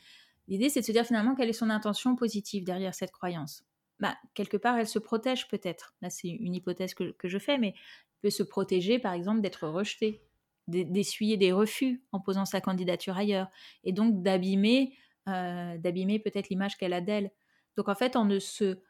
[0.48, 3.64] l'idée c'est de se dire finalement quelle est son intention positive derrière cette croyance.
[4.00, 5.94] Bah, quelque part, elle se protège peut-être.
[6.02, 7.74] Là, c'est une hypothèse que, que je fais, mais
[8.20, 10.22] peut se protéger, par exemple, d'être rejetée
[10.68, 13.48] d'essuyer des refus en posant sa candidature ailleurs
[13.84, 14.96] et donc d'abîmer
[15.28, 17.30] euh, d'abîmer peut-être l'image qu'elle a d'elle.
[17.76, 18.80] Donc en fait, en ne se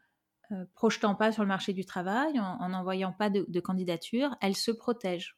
[0.50, 4.70] euh, projetant pas sur le marché du travail, en n'envoyant pas de, candidature, elle se
[4.70, 5.37] protège.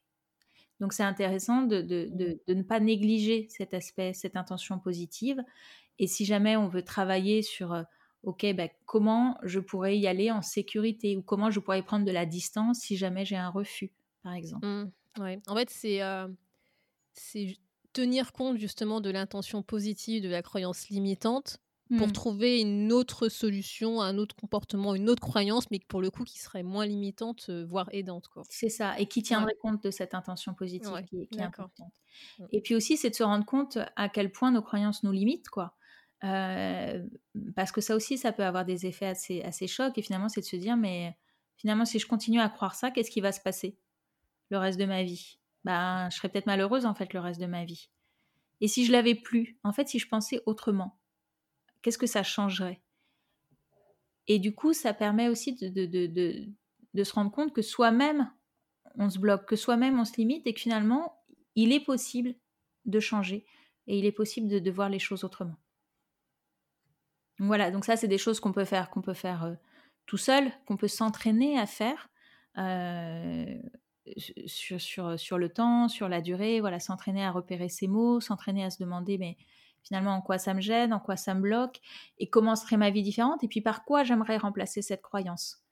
[0.78, 5.42] Donc c'est intéressant de, de, ne pas négliger cet aspect, cette intention positive.
[5.98, 7.82] Et si jamais on veut travailler sur, euh,
[8.22, 12.12] OK, ben, comment je pourrais y aller en sécurité ou comment je pourrais prendre de
[12.12, 13.92] la distance si jamais j'ai un refus,
[14.22, 14.66] par exemple.
[14.66, 14.92] Mmh.
[15.18, 15.40] Ouais.
[15.46, 16.28] En fait, c'est euh,
[17.92, 21.58] tenir compte justement de l'intention positive de la croyance limitante
[21.98, 22.12] pour mmh.
[22.12, 26.38] trouver une autre solution, un autre comportement, une autre croyance, mais pour le coup qui
[26.38, 28.30] serait moins limitante, euh, voire aidante.
[28.48, 31.92] C'est ça, et qui tiendrait compte de cette intention positive qui, est importante.
[32.38, 32.44] Mmh.
[32.52, 35.50] Et puis aussi, c'est de se rendre compte à quel point nos croyances nous limitent,
[35.50, 35.76] quoi.
[36.24, 37.04] Euh,
[37.54, 40.40] parce que ça aussi, ça peut avoir des effets assez, assez chocs, et finalement, c'est
[40.40, 41.18] de se dire, mais
[41.56, 43.76] finalement, si je continue à croire ça, qu'est-ce qui va se passer?
[44.50, 47.46] Le reste de ma vie ben, je serais peut-être malheureuse en fait le reste de
[47.46, 47.88] ma vie.
[48.60, 50.96] Et si je l'avais plus, en fait, si je pensais autrement,
[51.82, 52.80] qu'est-ce que ça changerait?
[54.26, 56.06] Et du coup, ça permet aussi de, de,
[56.94, 58.30] de, se rendre compte que soi-même,
[58.96, 61.22] on se bloque, que soi-même, on se limite et que finalement,
[61.56, 62.34] il est possible
[62.86, 63.44] de changer
[63.86, 65.56] et il est possible de, voir les choses autrement.
[67.38, 69.54] voilà, donc ça, c'est des choses qu'on peut faire, qu'on peut faire euh,
[70.06, 72.08] tout seul, qu'on peut s'entraîner à faire.
[72.56, 73.58] Euh,
[74.46, 78.64] sur, sur, sur, le temps, sur la durée, voilà, s'entraîner à repérer ses mots, s'entraîner
[78.64, 79.36] à se demander mais
[79.84, 81.80] finalement en quoi ça me gêne, en quoi ça me bloque,
[82.18, 85.62] et comment serait ma vie différente, et puis par quoi j'aimerais remplacer cette croyance.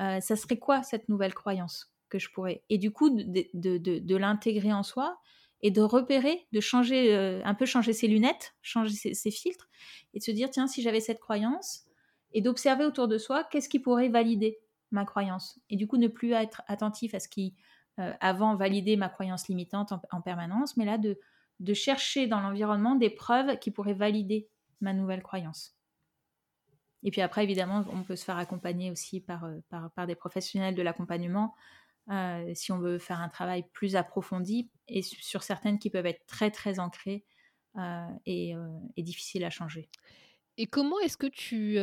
[0.00, 2.62] Euh, ça serait quoi cette nouvelle croyance que je pourrais?
[2.68, 5.18] Et du coup, de, de, de, l'intégrer en soi
[5.62, 9.68] et de repérer, de changer, euh, un peu changer ses lunettes, changer ses, filtres,
[10.12, 11.84] et de se dire, tiens, si j'avais cette croyance,
[12.32, 14.58] et d'observer autour de soi, qu'est-ce qui pourrait valider
[14.90, 15.58] ma croyance?
[15.70, 17.54] Et du coup, ne plus être attentif à ce qui
[18.00, 21.16] euh, avant valider ma croyance limitante en, permanence, mais là de,
[21.74, 24.48] chercher dans l'environnement des preuves qui pourraient valider
[24.80, 25.76] ma nouvelle croyance.
[27.02, 30.82] Et puis après, évidemment, on peut se faire accompagner aussi par, euh, des professionnels de
[30.82, 31.54] l'accompagnement
[32.10, 36.26] euh, si on veut faire un travail plus approfondi et sur certaines qui peuvent être
[36.26, 37.24] très très ancrées
[38.24, 38.54] et,
[38.96, 39.88] et, difficiles à changer.
[40.58, 41.76] Et comment est-ce que tu...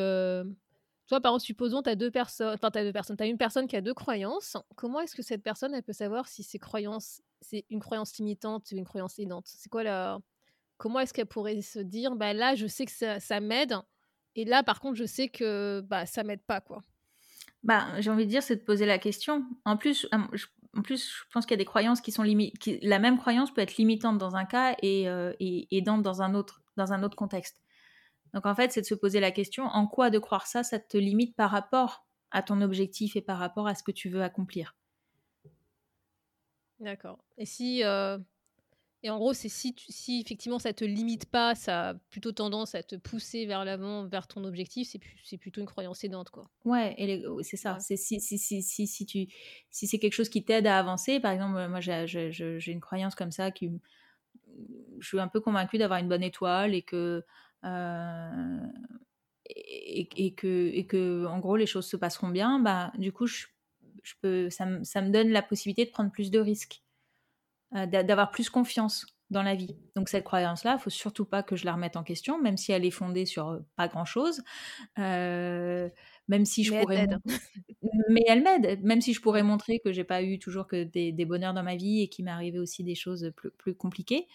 [1.12, 3.38] Toi, par exemple, supposons tu as deux personnes, enfin, tu deux personnes, tu as une
[3.38, 4.56] personne qui a deux croyances.
[4.78, 8.78] Comment est-ce que cette personne, peut savoir si ses croyances, c'est une croyance limitante ou
[8.78, 9.44] une croyance aidante?
[9.46, 10.20] C'est quoi la...
[10.78, 13.76] Comment est-ce qu'elle pourrait se dire, bah là, je sais que ça, m'aide,
[14.36, 16.82] et là, par contre, je sais que bah, ça m'aide pas, quoi?
[17.62, 19.44] Bah, j'ai envie de dire, c'est de poser la question.
[19.66, 20.46] En plus, je,
[20.78, 22.70] en plus, je pense qu'il y a des croyances qui sont limites.
[22.84, 25.08] La même croyance peut être limitante dans un cas et,
[25.42, 27.62] et aidante dans un autre, dans un autre contexte.
[28.34, 30.80] Donc en fait, c'est de se poser la question en quoi de croire ça, ça
[30.80, 34.24] te limite par rapport à ton objectif et par rapport à ce que tu veux
[34.24, 34.76] accomplir?
[36.80, 37.24] D'accord.
[37.38, 38.18] Et si euh,
[39.04, 42.76] et en gros, c'est si, si effectivement ça te limite pas, ça a plutôt tendance
[42.76, 46.50] à te pousser vers l'avant, vers ton objectif, c'est, c'est plutôt une croyance aidante, quoi.
[46.66, 47.80] Ouais, et c'est ça.
[47.80, 49.28] C'est si, si, si, si, si, tu,
[49.72, 53.16] si c'est quelque chose qui t'aide à avancer, par exemple, moi j'ai, j'ai, une croyance
[53.16, 53.72] comme ça qui.
[55.00, 57.24] Je suis un peu convaincue d'avoir une bonne étoile et que.
[57.64, 58.60] Euh,
[59.50, 63.28] et, et, que, et que, en gros, les choses se passeront bien, bah, du coup,
[63.28, 63.46] je,
[64.04, 66.84] je peux, ça, me, ça me donne la possibilité de prendre plus de risques.
[67.74, 69.78] Euh, d'avoir plus confiance dans la vie.
[69.96, 72.74] Donc cette croyance-là, il faut surtout pas que je la remette en question, même si
[72.74, 74.44] elle est fondée sur euh, pas grand-chose.
[75.00, 75.88] Euh,
[76.28, 77.08] même si je pourrais,
[78.10, 78.84] mais elle m'aide.
[78.84, 81.78] Même si je pourrais montrer que j'ai pas eu toujours que des, bonheurs dans ma
[81.78, 84.28] vie et qu'il m'est arrivé aussi des choses plus, plus compliquées.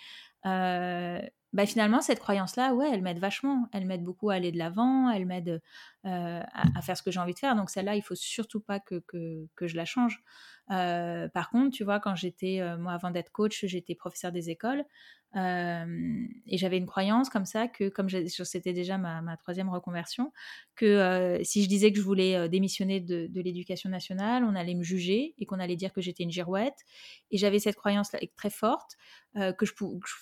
[1.52, 3.68] Bah, finalement, cette croyance-là, ouais, elle m'aide vachement.
[3.72, 5.62] Elle m'aide beaucoup à aller de l'avant, elle m'aide
[6.04, 7.56] à, faire ce que j'ai envie de faire.
[7.56, 10.22] Donc celle-là, il faut surtout pas que, que, que je la change.
[10.68, 14.84] Par contre, tu vois, quand j'étais, moi, avant d'être coach, j'étais professeur des écoles
[15.34, 20.32] et j'avais une croyance comme ça que, comme c'était déjà ma, troisième reconversion,
[20.76, 25.34] que si je disais que je voulais démissionner de, l'éducation nationale, on allait me juger
[25.38, 26.78] et qu'on allait dire que j'étais une girouette.
[27.30, 28.96] Et j'avais cette croyance très forte
[29.34, 29.72] que je,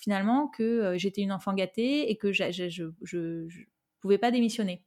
[0.00, 3.64] finalement que j'étais une enfant gâtée et que je, je, je
[4.00, 4.85] pouvais pas démissionner.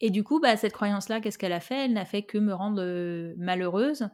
[0.00, 1.86] Et du coup, bah, cette croyance-là, qu'est-ce qu'elle a fait?
[1.86, 4.08] Elle n'a fait que me rendre euh, malheureuse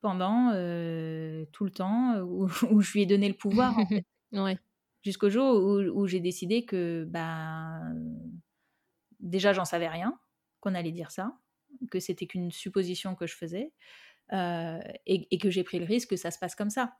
[0.00, 2.48] pendant euh, tout le temps où,
[2.80, 3.74] je lui ai donné le pouvoir.
[4.32, 4.58] ouais.
[5.02, 5.62] Jusqu'au jour
[5.94, 7.80] où, j'ai décidé que bah,
[9.20, 10.18] déjà, j'en savais rien,
[10.60, 11.38] qu'on allait dire ça,
[11.90, 13.72] que c'était qu'une supposition que je faisais,
[14.32, 16.96] euh, et, que j'ai pris le risque que ça se passe comme ça.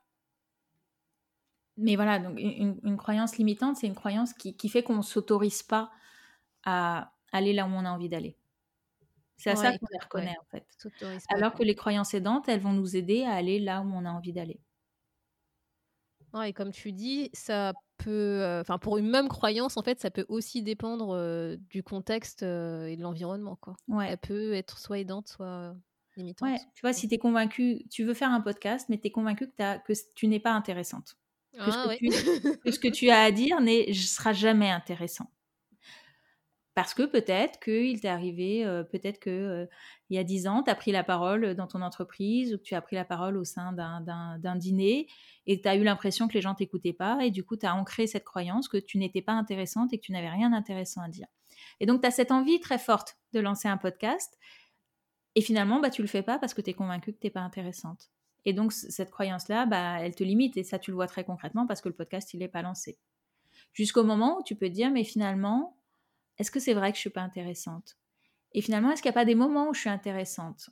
[1.77, 5.63] Mais voilà, donc une, croyance limitante, c'est une croyance qui, qui fait qu'on ne s'autorise
[5.63, 5.91] pas
[6.65, 8.37] à aller là où on a envie d'aller.
[9.37, 10.67] C'est à ça qu'on les reconnaît en fait.
[11.29, 14.11] Alors que les croyances aidantes, elles vont nous aider à aller là où on a
[14.11, 14.61] envie d'aller.
[16.45, 20.11] et comme tu dis, ça peut, euh, enfin pour une même croyance, en fait, ça
[20.11, 23.77] peut aussi dépendre euh, du contexte euh, et de l'environnement, quoi.
[24.03, 25.75] Elle peut être soit aidante, soit
[26.17, 26.49] limitante.
[26.49, 26.59] Ouais.
[26.75, 29.51] Tu vois, si tu es convaincu, tu veux faire un podcast, mais tu es convaincu
[29.51, 31.17] que, que tu n'es pas intéressante.
[31.57, 34.71] Que, ce ah que, tu, que, ce que tu as à dire ne sera jamais
[34.71, 35.31] intéressant.
[36.77, 39.67] Parce que peut-être qu'il t'est arrivé, euh, peut-être que euh,
[40.11, 42.63] il y a dix ans, tu as pris la parole dans ton entreprise ou que
[42.63, 45.07] tu as pris la parole au sein d'un dîner
[45.47, 47.65] et que tu as eu l'impression que les gens t'écoutaient pas et du coup, tu
[47.65, 51.01] as ancré cette croyance que tu n'étais pas intéressante et que tu n'avais rien d'intéressant
[51.01, 51.29] à dire.
[51.81, 54.37] Et donc, tu as cette envie très forte de lancer un podcast
[55.35, 57.31] et finalement, bah, tu le fais pas parce que tu es convaincu que tu n'es
[57.31, 58.11] pas intéressante.
[58.47, 61.67] Et donc, cette croyance-là, bah, elle te limite et ça, tu le vois très concrètement
[61.67, 62.97] parce que le podcast, il n'est pas lancé.
[63.73, 65.77] Jusqu'au moment où tu peux te dire, mais finalement,
[66.39, 67.99] est-ce que c'est vrai que je suis pas intéressante?
[68.53, 70.71] Et finalement, est-ce qu'il n'y a pas des moments où je suis intéressante?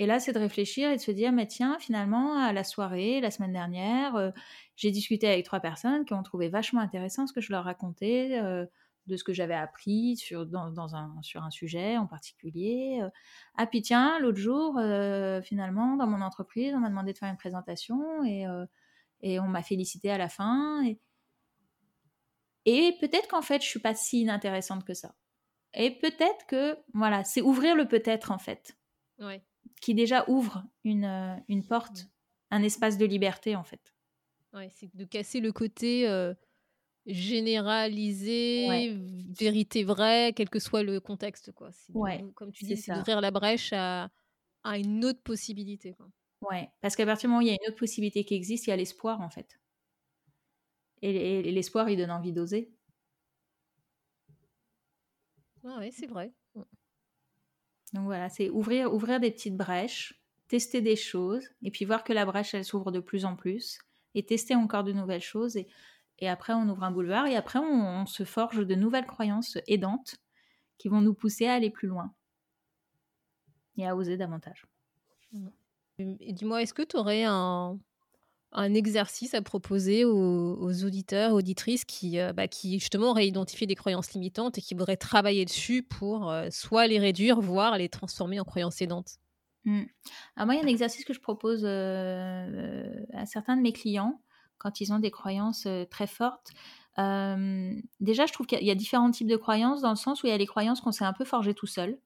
[0.00, 3.20] Et là, c'est de réfléchir et de se dire, mais tiens, finalement, à la soirée,
[3.20, 4.30] la semaine dernière, euh,
[4.74, 8.40] j'ai discuté avec trois personnes qui ont trouvé vachement intéressant ce que je leur racontais.
[8.42, 8.66] Euh,
[9.12, 13.00] de ce que j'avais appris sur, dans, un, sur un sujet en particulier.
[13.02, 13.10] Euh.
[13.56, 14.80] Ah puis tiens, l'autre jour,
[15.44, 18.46] finalement, dans mon entreprise, on m'a demandé de faire une présentation et,
[19.20, 20.84] et on m'a félicité à la fin.
[20.84, 21.00] Et,
[22.64, 25.14] et peut-être qu'en fait, je suis pas si inintéressante que ça.
[25.74, 28.76] Et peut-être que, voilà, c'est ouvrir le peut-être en fait.
[29.80, 32.08] Qui déjà ouvre une, euh, une porte,
[32.50, 33.94] un espace de liberté en fait.
[34.52, 36.34] Ouais, c'est de casser le côté euh,
[37.06, 38.96] généralisé,
[39.38, 41.52] vérité vraie, quel que soit le contexte.
[41.52, 41.70] Quoi.
[41.94, 44.10] ouais, comme tu dis, c'est d'ouvrir la brèche à,
[44.62, 45.94] à, une autre possibilité.
[45.94, 46.08] Quoi.
[46.42, 48.66] Ouais, parce qu'à partir du moment où il y a une autre possibilité qui existe,
[48.66, 49.58] il y a l'espoir en fait.
[51.02, 52.72] Et, l'espoir, il donne envie d'oser.
[55.64, 56.32] Ah oui, c'est vrai.
[57.92, 62.12] Donc voilà, c'est ouvrir, ouvrir des petites brèches, tester des choses, et puis voir que
[62.12, 63.78] la brèche, elle s'ouvre de plus en plus,
[64.14, 65.56] et tester encore de nouvelles choses.
[65.56, 65.66] Et,
[66.22, 70.14] et après, on ouvre un boulevard, et après, on, se forge de nouvelles croyances aidantes
[70.78, 72.14] qui vont nous pousser à aller plus loin
[73.76, 74.64] et à oser davantage.
[75.98, 77.76] Dis-moi, est-ce que tu aurais un,
[78.52, 84.12] un exercice à proposer aux, auditeurs, auditrices qui, bah, qui justement auraient identifié des croyances
[84.12, 88.80] limitantes et qui voudraient travailler dessus pour soit les réduire, voire les transformer en croyances
[88.80, 89.18] aidantes?
[89.64, 89.82] Mmh.
[90.36, 94.20] Alors moi, il y a un exercice que je propose à certains de mes clients
[94.62, 96.52] quand ils ont des croyances très fortes
[96.96, 100.30] déjà, je trouve qu'il y a différents types de croyances dans le sens où il
[100.30, 101.98] y a les croyances qu'on s'est un peu forgées tout seul,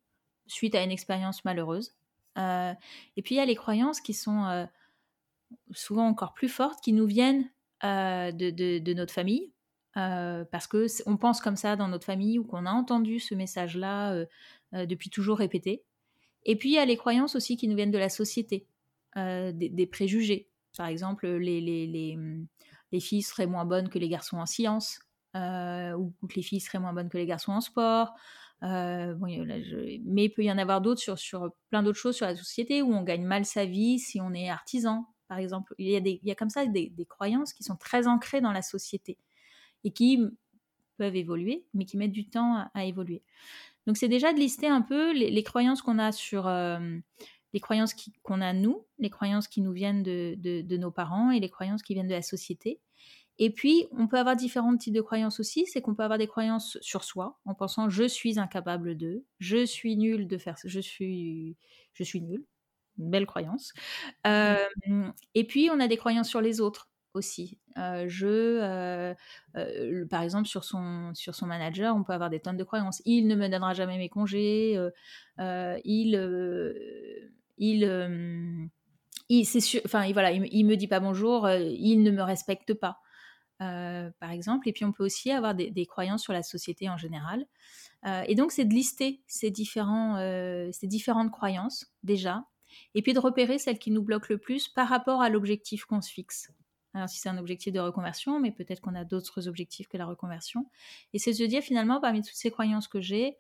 [0.46, 1.94] suite à une expérience malheureuse.
[2.36, 4.68] et puis, il y a les croyances qui sont
[5.72, 7.50] souvent encore plus fortes, qui nous viennent
[7.82, 9.52] de, notre famille,
[9.94, 14.24] parce que on pense comme ça dans notre famille ou qu'on a entendu ce message-là
[14.72, 15.82] depuis toujours répété.
[16.44, 18.66] Et puis, il y a les croyances aussi qui nous viennent de la société,
[19.16, 20.48] des, préjugés.
[20.76, 22.46] Par exemple, les, les mmh,
[22.92, 25.00] les filles seraient moins bonnes que les garçons en sciences,
[25.34, 28.14] euh, ou que les filles seraient moins bonnes que les garçons en sport.
[28.62, 32.36] Euh, mais il peut y en avoir d'autres sur, sur plein d'autres choses sur la
[32.36, 35.74] société où on gagne mal sa vie si on est artisan, par exemple.
[35.78, 38.40] Il y a, des, il y a comme ça des, croyances qui sont très ancrées
[38.40, 39.18] dans la société
[39.84, 40.24] et qui
[40.96, 43.22] peuvent évoluer, mais qui mettent du temps à, évoluer.
[43.86, 46.98] Donc c'est déjà de lister un peu les, croyances qu'on a sur, euh,
[47.56, 51.48] les croyances qu'on a nous, les croyances qui nous viennent de, nos parents et les
[51.48, 52.82] croyances qui viennent de la société.
[53.38, 55.64] Et puis, on peut avoir différents types de croyances aussi.
[55.64, 59.64] C'est qu'on peut avoir des croyances sur soi, en pensant je suis incapable de, je
[59.64, 61.56] suis nul de faire, je suis,
[61.94, 62.44] je suis nul.
[62.98, 63.72] Une belle croyance.
[64.26, 64.58] Euh,
[65.34, 67.58] et puis, on a des croyances sur les autres aussi.
[67.78, 69.14] Euh, je,
[69.56, 73.00] euh, par exemple, sur son, sur son manager, on peut avoir des tonnes de croyances.
[73.06, 74.78] Il ne me donnera jamais mes congés.
[75.38, 76.16] il
[77.58, 78.66] il, euh,
[79.44, 83.00] c'est enfin voilà, il, me dit pas bonjour, euh, il ne me respecte pas,
[83.62, 84.68] euh, par exemple.
[84.68, 87.46] Et puis on peut aussi avoir des, croyances sur la société en général.
[88.26, 92.44] et donc c'est de lister ces ces différentes croyances déjà,
[92.94, 96.00] et puis de repérer celles qui nous bloquent le plus par rapport à l'objectif qu'on
[96.00, 96.50] se fixe.
[96.94, 100.06] Alors si c'est un objectif de reconversion, mais peut-être qu'on a d'autres objectifs que la
[100.06, 100.66] reconversion.
[101.12, 103.36] Et c'est de se dire finalement parmi toutes ces croyances que j'ai,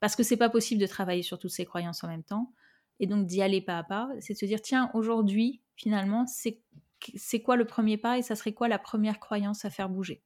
[0.00, 2.52] parce que c'est pas possible de travailler sur toutes ces croyances en même temps,
[3.00, 7.42] et donc d'y aller pas à pas, c'est de se dire, tiens, aujourd'hui, finalement, c'est
[7.42, 10.22] quoi le premier pas et ça serait quoi la première croyance à faire bouger?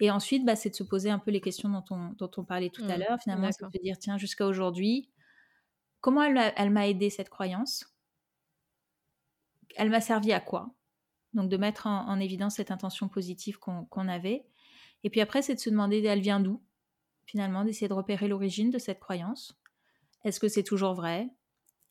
[0.00, 2.44] Et ensuite, bah, c'est de se poser un peu les questions dont on, dont on
[2.44, 5.10] parlait tout à mmh, l'heure, finalement, c'est de se dire, tiens, jusqu'à aujourd'hui,
[6.00, 7.94] comment elle, m'a aidé cette croyance?
[9.76, 10.74] Elle m'a servi à quoi?
[11.34, 14.46] Donc de mettre en, évidence cette intention positive qu'on avait.
[15.04, 16.62] Et puis après, c'est de se demander, elle vient d'où?
[17.26, 19.58] Finalement, d'essayer de repérer l'origine de cette croyance.
[20.24, 21.28] Est-ce que c'est toujours vrai?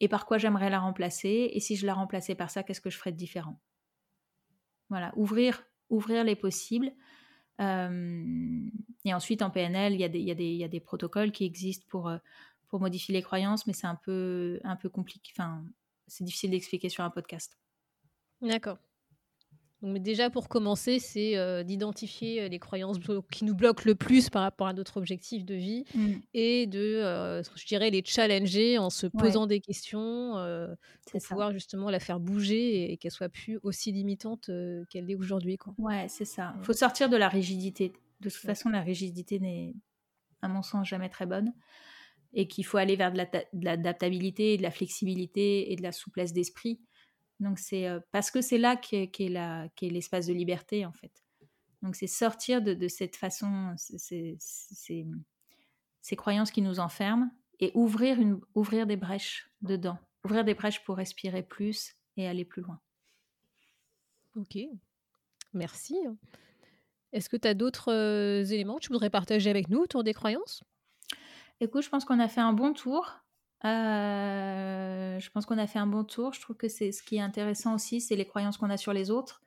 [0.01, 2.89] Et par quoi j'aimerais la remplacer, et si je la remplaçais par ça, qu'est-ce que
[2.89, 3.61] je ferais de différent?
[4.89, 6.91] Voilà, ouvrir, ouvrir les possibles.
[7.61, 8.65] Euh,
[9.05, 12.17] et ensuite, en PNL, il y, y y, a des, protocoles qui existent pour, euh,
[12.67, 15.31] pour modifier les croyances, mais c'est un peu, un peu compliqué.
[15.37, 15.63] Enfin,
[16.07, 17.59] c'est difficile d'expliquer sur un podcast.
[18.41, 18.79] D'accord.
[19.81, 22.97] Donc, déjà, pour commencer, c'est euh, d'identifier euh, les croyances
[23.31, 26.11] qui nous bloquent le plus par rapport à notre objectif de vie mmh.
[26.35, 30.33] et de, euh, je dirais, les challenger en se posant des questions
[31.11, 34.51] pour pouvoir justement la faire bouger et, qu'elle soit plus aussi limitante
[34.89, 35.57] qu'elle l'est aujourd'hui.
[35.57, 35.73] Quoi.
[35.77, 36.53] Ouais, c'est ça.
[36.59, 37.93] Il faut sortir de la rigidité.
[38.19, 39.73] De toute façon, la rigidité n'est,
[40.43, 41.51] à mon sens, jamais très bonne
[42.33, 43.19] et qu'il faut aller vers de
[43.61, 46.79] l'adaptabilité, de la flexibilité et de la souplesse d'esprit
[47.41, 51.11] donc c'est parce que c'est là qu'est est, l'espace de liberté en fait.
[51.81, 54.37] Donc c'est sortir de, cette façon, ces
[56.15, 60.97] croyances qui nous enferment et ouvrir, une, ouvrir des brèches dedans, ouvrir des brèches pour
[60.97, 62.79] respirer plus et aller plus loin.
[64.35, 64.59] Ok,
[65.53, 65.97] merci.
[67.11, 67.91] Est-ce que tu as d'autres
[68.53, 70.63] éléments que tu voudrais partager avec nous autour des croyances?
[71.59, 73.11] Écoute, je pense qu'on a fait un bon tour.
[73.65, 76.33] Euh, je pense qu'on a fait un bon tour.
[76.33, 78.93] Je trouve que c'est ce qui est intéressant aussi, c'est les croyances qu'on a sur
[78.93, 79.41] les autres.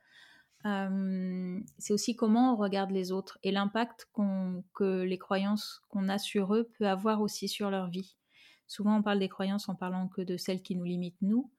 [0.65, 4.09] Euh, c'est aussi comment on regarde les autres et l'impact
[4.73, 8.15] que les croyances qu'on a sur eux peut avoir aussi sur leur vie.
[8.67, 11.51] Souvent, on parle des croyances en parlant que de celles qui nous limitent nous,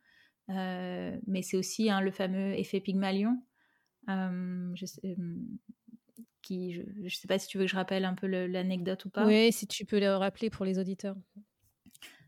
[0.50, 3.40] euh, mais c'est aussi hein, le fameux effet Pygmalion.
[4.08, 4.84] je
[6.42, 9.10] qui, je ne sais pas si tu veux que je rappelle un peu l'anecdote ou
[9.10, 9.26] pas.
[9.26, 11.16] Oui, si tu peux le rappeler pour les auditeurs.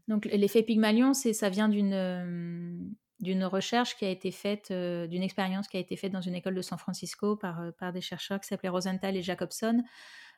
[0.08, 2.76] Donc l'effet Pygmalion, c'est ça vient d'une euh,
[3.20, 6.34] d'une recherche qui a été faite, euh, d'une expérience qui a été faite dans une
[6.34, 9.82] école de San Francisco par, euh, par des chercheurs qui s'appelaient Rosenthal et Jacobson.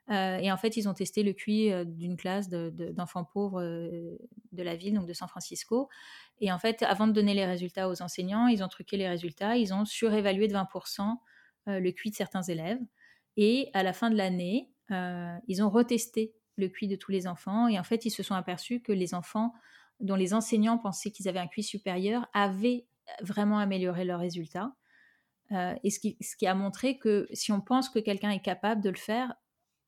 [0.09, 4.95] et en fait, ils ont testé le QI d'une classe d'enfants pauvres de la ville,
[4.95, 5.89] donc de San Francisco.
[6.41, 9.57] Et en fait, avant de donner les résultats aux enseignants, ils ont truqué les résultats,
[9.57, 11.16] ils ont surévalué de 20%
[11.66, 12.81] le QI de certains élèves.
[13.37, 14.73] Et à la fin de l'année,
[15.47, 17.69] ils ont retesté le QI de tous les enfants.
[17.69, 19.53] Et en fait, ils se sont aperçus que les enfants
[20.01, 22.87] dont les enseignants pensaient qu'ils avaient un QI supérieur avaient
[23.23, 24.73] vraiment amélioré leurs résultats.
[25.51, 28.81] et ce qui, ce qui a montré que si on pense que quelqu'un est capable
[28.83, 29.35] de le faire,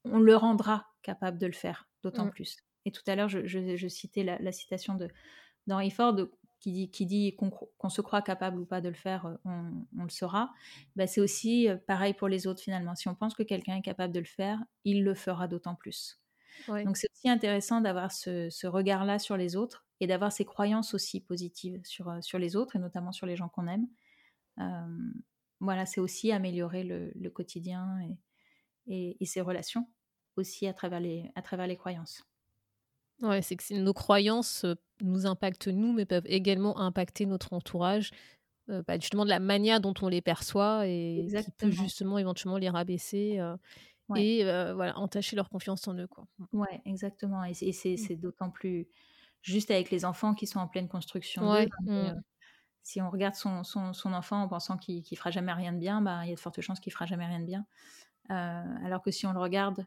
[0.05, 2.31] on le rendra capable de le faire, d'autant mmh.
[2.31, 2.57] plus.
[2.85, 4.99] Et tout à l'heure, je, citais la, citation
[5.66, 6.16] d'Henry Ford
[6.61, 10.05] qui dit, qui dit qu'on se croit capable ou pas de le faire, euh, on,
[10.05, 10.53] le saura.
[10.95, 12.95] Bah, c'est aussi euh, pareil pour les autres finalement.
[12.95, 16.22] Si on pense que quelqu'un est capable de le faire, il le fera d'autant plus.
[16.68, 21.20] Donc c'est aussi intéressant d'avoir ce, regard-là sur les autres et d'avoir ces croyances aussi
[21.20, 23.86] positives sur, euh, sur les autres et notamment sur les gens qu'on aime.
[25.61, 27.98] voilà, c'est aussi améliorer le, quotidien
[28.86, 29.86] et, et, ses relations
[30.36, 32.24] aussi à travers les, à travers les croyances.
[33.20, 34.66] Ouais, c'est que nos croyances
[35.00, 38.11] nous impactent nous, mais peuvent également impacter notre entourage,
[38.68, 42.70] bah, justement de la manière dont on les perçoit et qui peut justement éventuellement les
[42.70, 43.38] rabaisser
[44.16, 46.07] et voilà, entacher leur confiance en eux.
[46.07, 46.26] Quoi.
[46.38, 46.61] Mmh.
[46.61, 47.44] Ouais, exactement.
[47.44, 47.96] Et mmh.
[47.96, 48.88] c'est d'autant plus
[49.42, 51.50] juste avec les enfants qui sont en pleine construction.
[51.50, 52.20] Ouais, mmh.
[52.82, 55.78] si on regarde son, son, son enfant en pensant qu'il ne fera jamais rien de
[55.78, 57.66] bien, bah, il y a de fortes chances qu'il fera jamais rien de bien.
[58.28, 59.86] alors que si on le regarde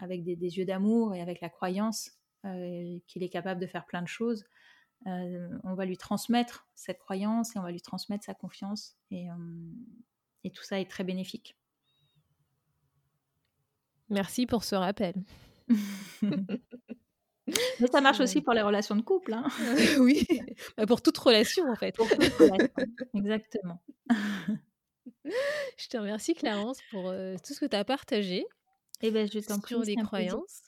[0.00, 2.10] avec des, yeux d'amour et avec la croyance
[2.42, 4.44] qu'il est capable de faire plein de choses,
[5.06, 8.96] euh, on va lui transmettre cette croyance et on va lui transmettre sa confiance.
[9.10, 9.34] Et, euh,
[10.44, 11.56] et tout ça est très bénéfique.
[14.08, 15.14] Merci pour ce rappel.
[17.80, 19.34] Mais ça marche aussi pour les relations de couple.
[19.34, 19.46] Hein.
[20.00, 20.26] oui,
[20.76, 21.94] bah, pour toute relation en fait.
[23.14, 23.82] Exactement.
[25.76, 28.46] Je te remercie Clarence pour tout ce que tu as partagé.
[29.02, 29.74] Et eh ben, je t'en prie.
[29.74, 30.62] Sur des croyances.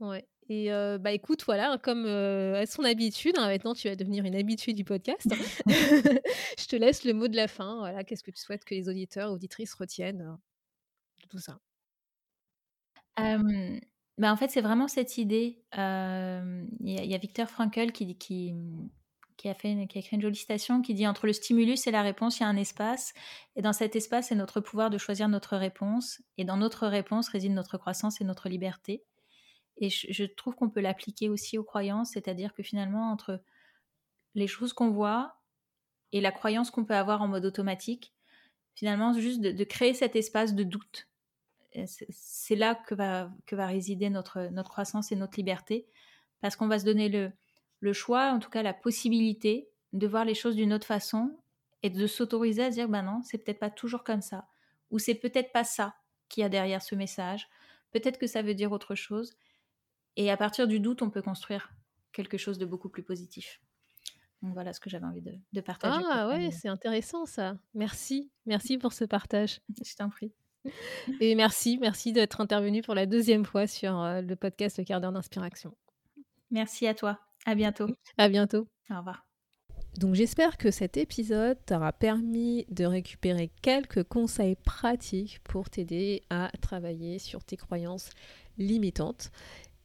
[0.00, 0.26] Ouais.
[0.48, 4.72] Et bah écoute, voilà, comme à son habitude, hein, maintenant tu vas devenir une habituée
[4.72, 5.28] du podcast.
[5.66, 7.78] je te laisse le mot de la fin.
[7.78, 10.38] Voilà, qu'est-ce que tu souhaites que les auditeurs, auditrices retiennent
[11.22, 11.58] de tout ça?
[13.16, 15.64] Bah en fait, c'est vraiment cette idée.
[15.72, 18.54] Il y, a Victor Frankl qui, qui,
[19.36, 21.90] qui a, fait qui a écrit une jolie citation qui dit Entre le stimulus et
[21.90, 23.12] la réponse, il y a un espace.
[23.56, 26.22] Et dans cet espace, c'est notre pouvoir de choisir notre réponse.
[26.38, 29.02] Et dans notre réponse réside notre croissance et notre liberté.
[29.78, 33.42] Et je, trouve qu'on peut l'appliquer aussi aux croyances, c'est-à-dire que finalement, entre
[34.34, 35.40] les choses qu'on voit
[36.12, 38.12] et la croyance qu'on peut avoir en mode automatique,
[38.74, 41.08] finalement, juste de, créer cet espace de doute.
[42.10, 45.86] C'est là que va, que va résider notre, notre croissance et notre liberté,
[46.40, 47.32] parce qu'on va se donner le,
[47.80, 51.36] le choix, en tout cas la possibilité de voir les choses d'une autre façon
[51.82, 54.46] et de s'autoriser à dire bah non, c'est peut-être pas toujours comme ça
[54.92, 55.96] ou c'est peut-être pas ça
[56.28, 57.48] qui y a derrière ce message.
[57.90, 59.34] Peut-être que ça veut dire autre chose.
[60.16, 61.72] Et à partir du doute, on peut construire
[62.12, 63.60] quelque chose de beaucoup plus positif.
[64.42, 66.04] Donc voilà ce que j'avais envie de, partager.
[66.10, 67.56] Ah ouais, c'est intéressant ça.
[67.74, 69.60] Merci, merci pour ce partage.
[69.84, 70.32] Je t'en prie.
[71.20, 75.00] Et merci, merci d'être intervenu pour la deuxième fois sur euh, le podcast Le quart
[75.00, 75.74] d'heure d'inspiration.
[76.50, 77.18] Merci à toi.
[77.46, 77.88] À bientôt.
[78.18, 78.68] À bientôt.
[78.90, 79.26] Au revoir.
[79.98, 86.50] Donc j'espère que cet épisode t'aura permis de récupérer quelques conseils pratiques pour t'aider à
[86.62, 88.08] travailler sur tes croyances
[88.56, 89.30] limitantes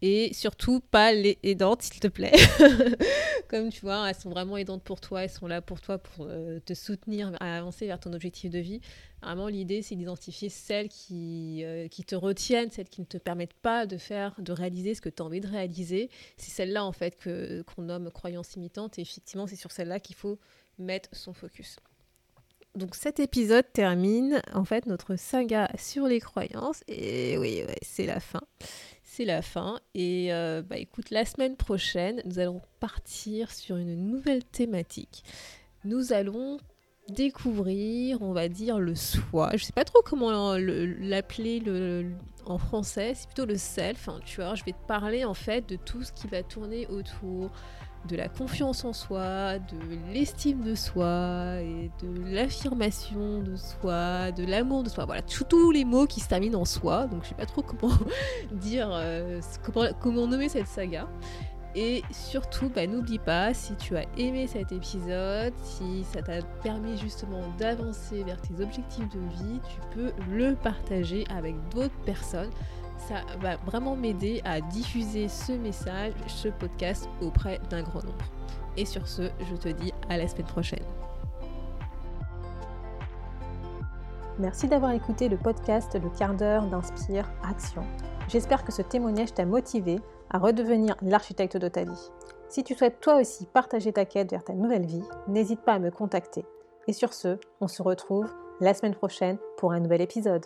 [0.02, 2.34] et surtout pas les aidantes s'il te plaît.
[3.48, 6.26] Comme tu vois, elles sont vraiment aidantes pour toi, elles sont là pour toi pour
[6.28, 8.82] euh, te soutenir à avancer vers ton objectif de vie.
[9.22, 13.54] Vraiment l'idée c'est d'identifier celles qui, euh, qui te retiennent, celles qui ne te permettent
[13.54, 16.10] pas de faire, de réaliser ce que tu as envie de réaliser.
[16.38, 20.16] C'est celle-là en fait que qu'on nomme croyance imitante et effectivement c'est sur celle-là qu'il
[20.16, 20.38] faut
[20.78, 21.78] mettre son focus.
[22.76, 28.20] Donc cet épisode termine en fait notre saga sur les croyances et oui, c'est la
[28.20, 28.42] fin
[29.18, 29.80] c'est la fin.
[29.96, 35.24] Et euh, bah écoute, la semaine prochaine, nous allons partir sur une nouvelle thématique.
[35.86, 36.60] Nous allons
[37.10, 39.50] découvrir, on va dire, le soi.
[39.56, 41.64] Je sais pas trop comment l'appeler
[42.46, 44.08] en français, c'est plutôt le self.
[44.08, 46.86] Hein, tu vois, je vais te parler en fait de tout ce qui va tourner
[46.88, 47.50] autour
[48.08, 49.78] de la confiance en soi, de
[50.14, 55.06] l'estime de soi, et de l'affirmation de soi, de l'amour de soi.
[55.06, 57.08] Voilà, tous les mots qui se terminent en soi.
[57.08, 57.94] Donc je sais pas trop comment
[58.52, 59.42] dire, euh,
[60.02, 61.08] comment, nommer cette saga.
[61.76, 66.98] Et surtout, bah, n'oublie pas, si tu as aimé cet épisode, si ça t'a permis
[66.98, 72.50] justement d'avancer vers tes objectifs de vie, tu peux le partager avec d'autres personnes
[73.08, 78.26] ça va vraiment m'aider à diffuser ce message, ce podcast auprès d'un grand nombre.
[78.76, 80.84] Et sur ce, je te dis à la semaine prochaine.
[84.40, 87.84] Merci d'avoir écouté le podcast Le quart d'heure d'Inspire Action.
[88.28, 90.00] J'espère que ce témoignage t'a motivé
[90.30, 92.12] à redevenir l'architecte de ta vie.
[92.50, 95.80] Si tu souhaites toi aussi partager ta quête vers ta nouvelle vie, n'hésite pas à
[95.80, 96.46] me contacter.
[96.88, 100.46] Et sur ce, on se retrouve la semaine prochaine pour un nouvel épisode.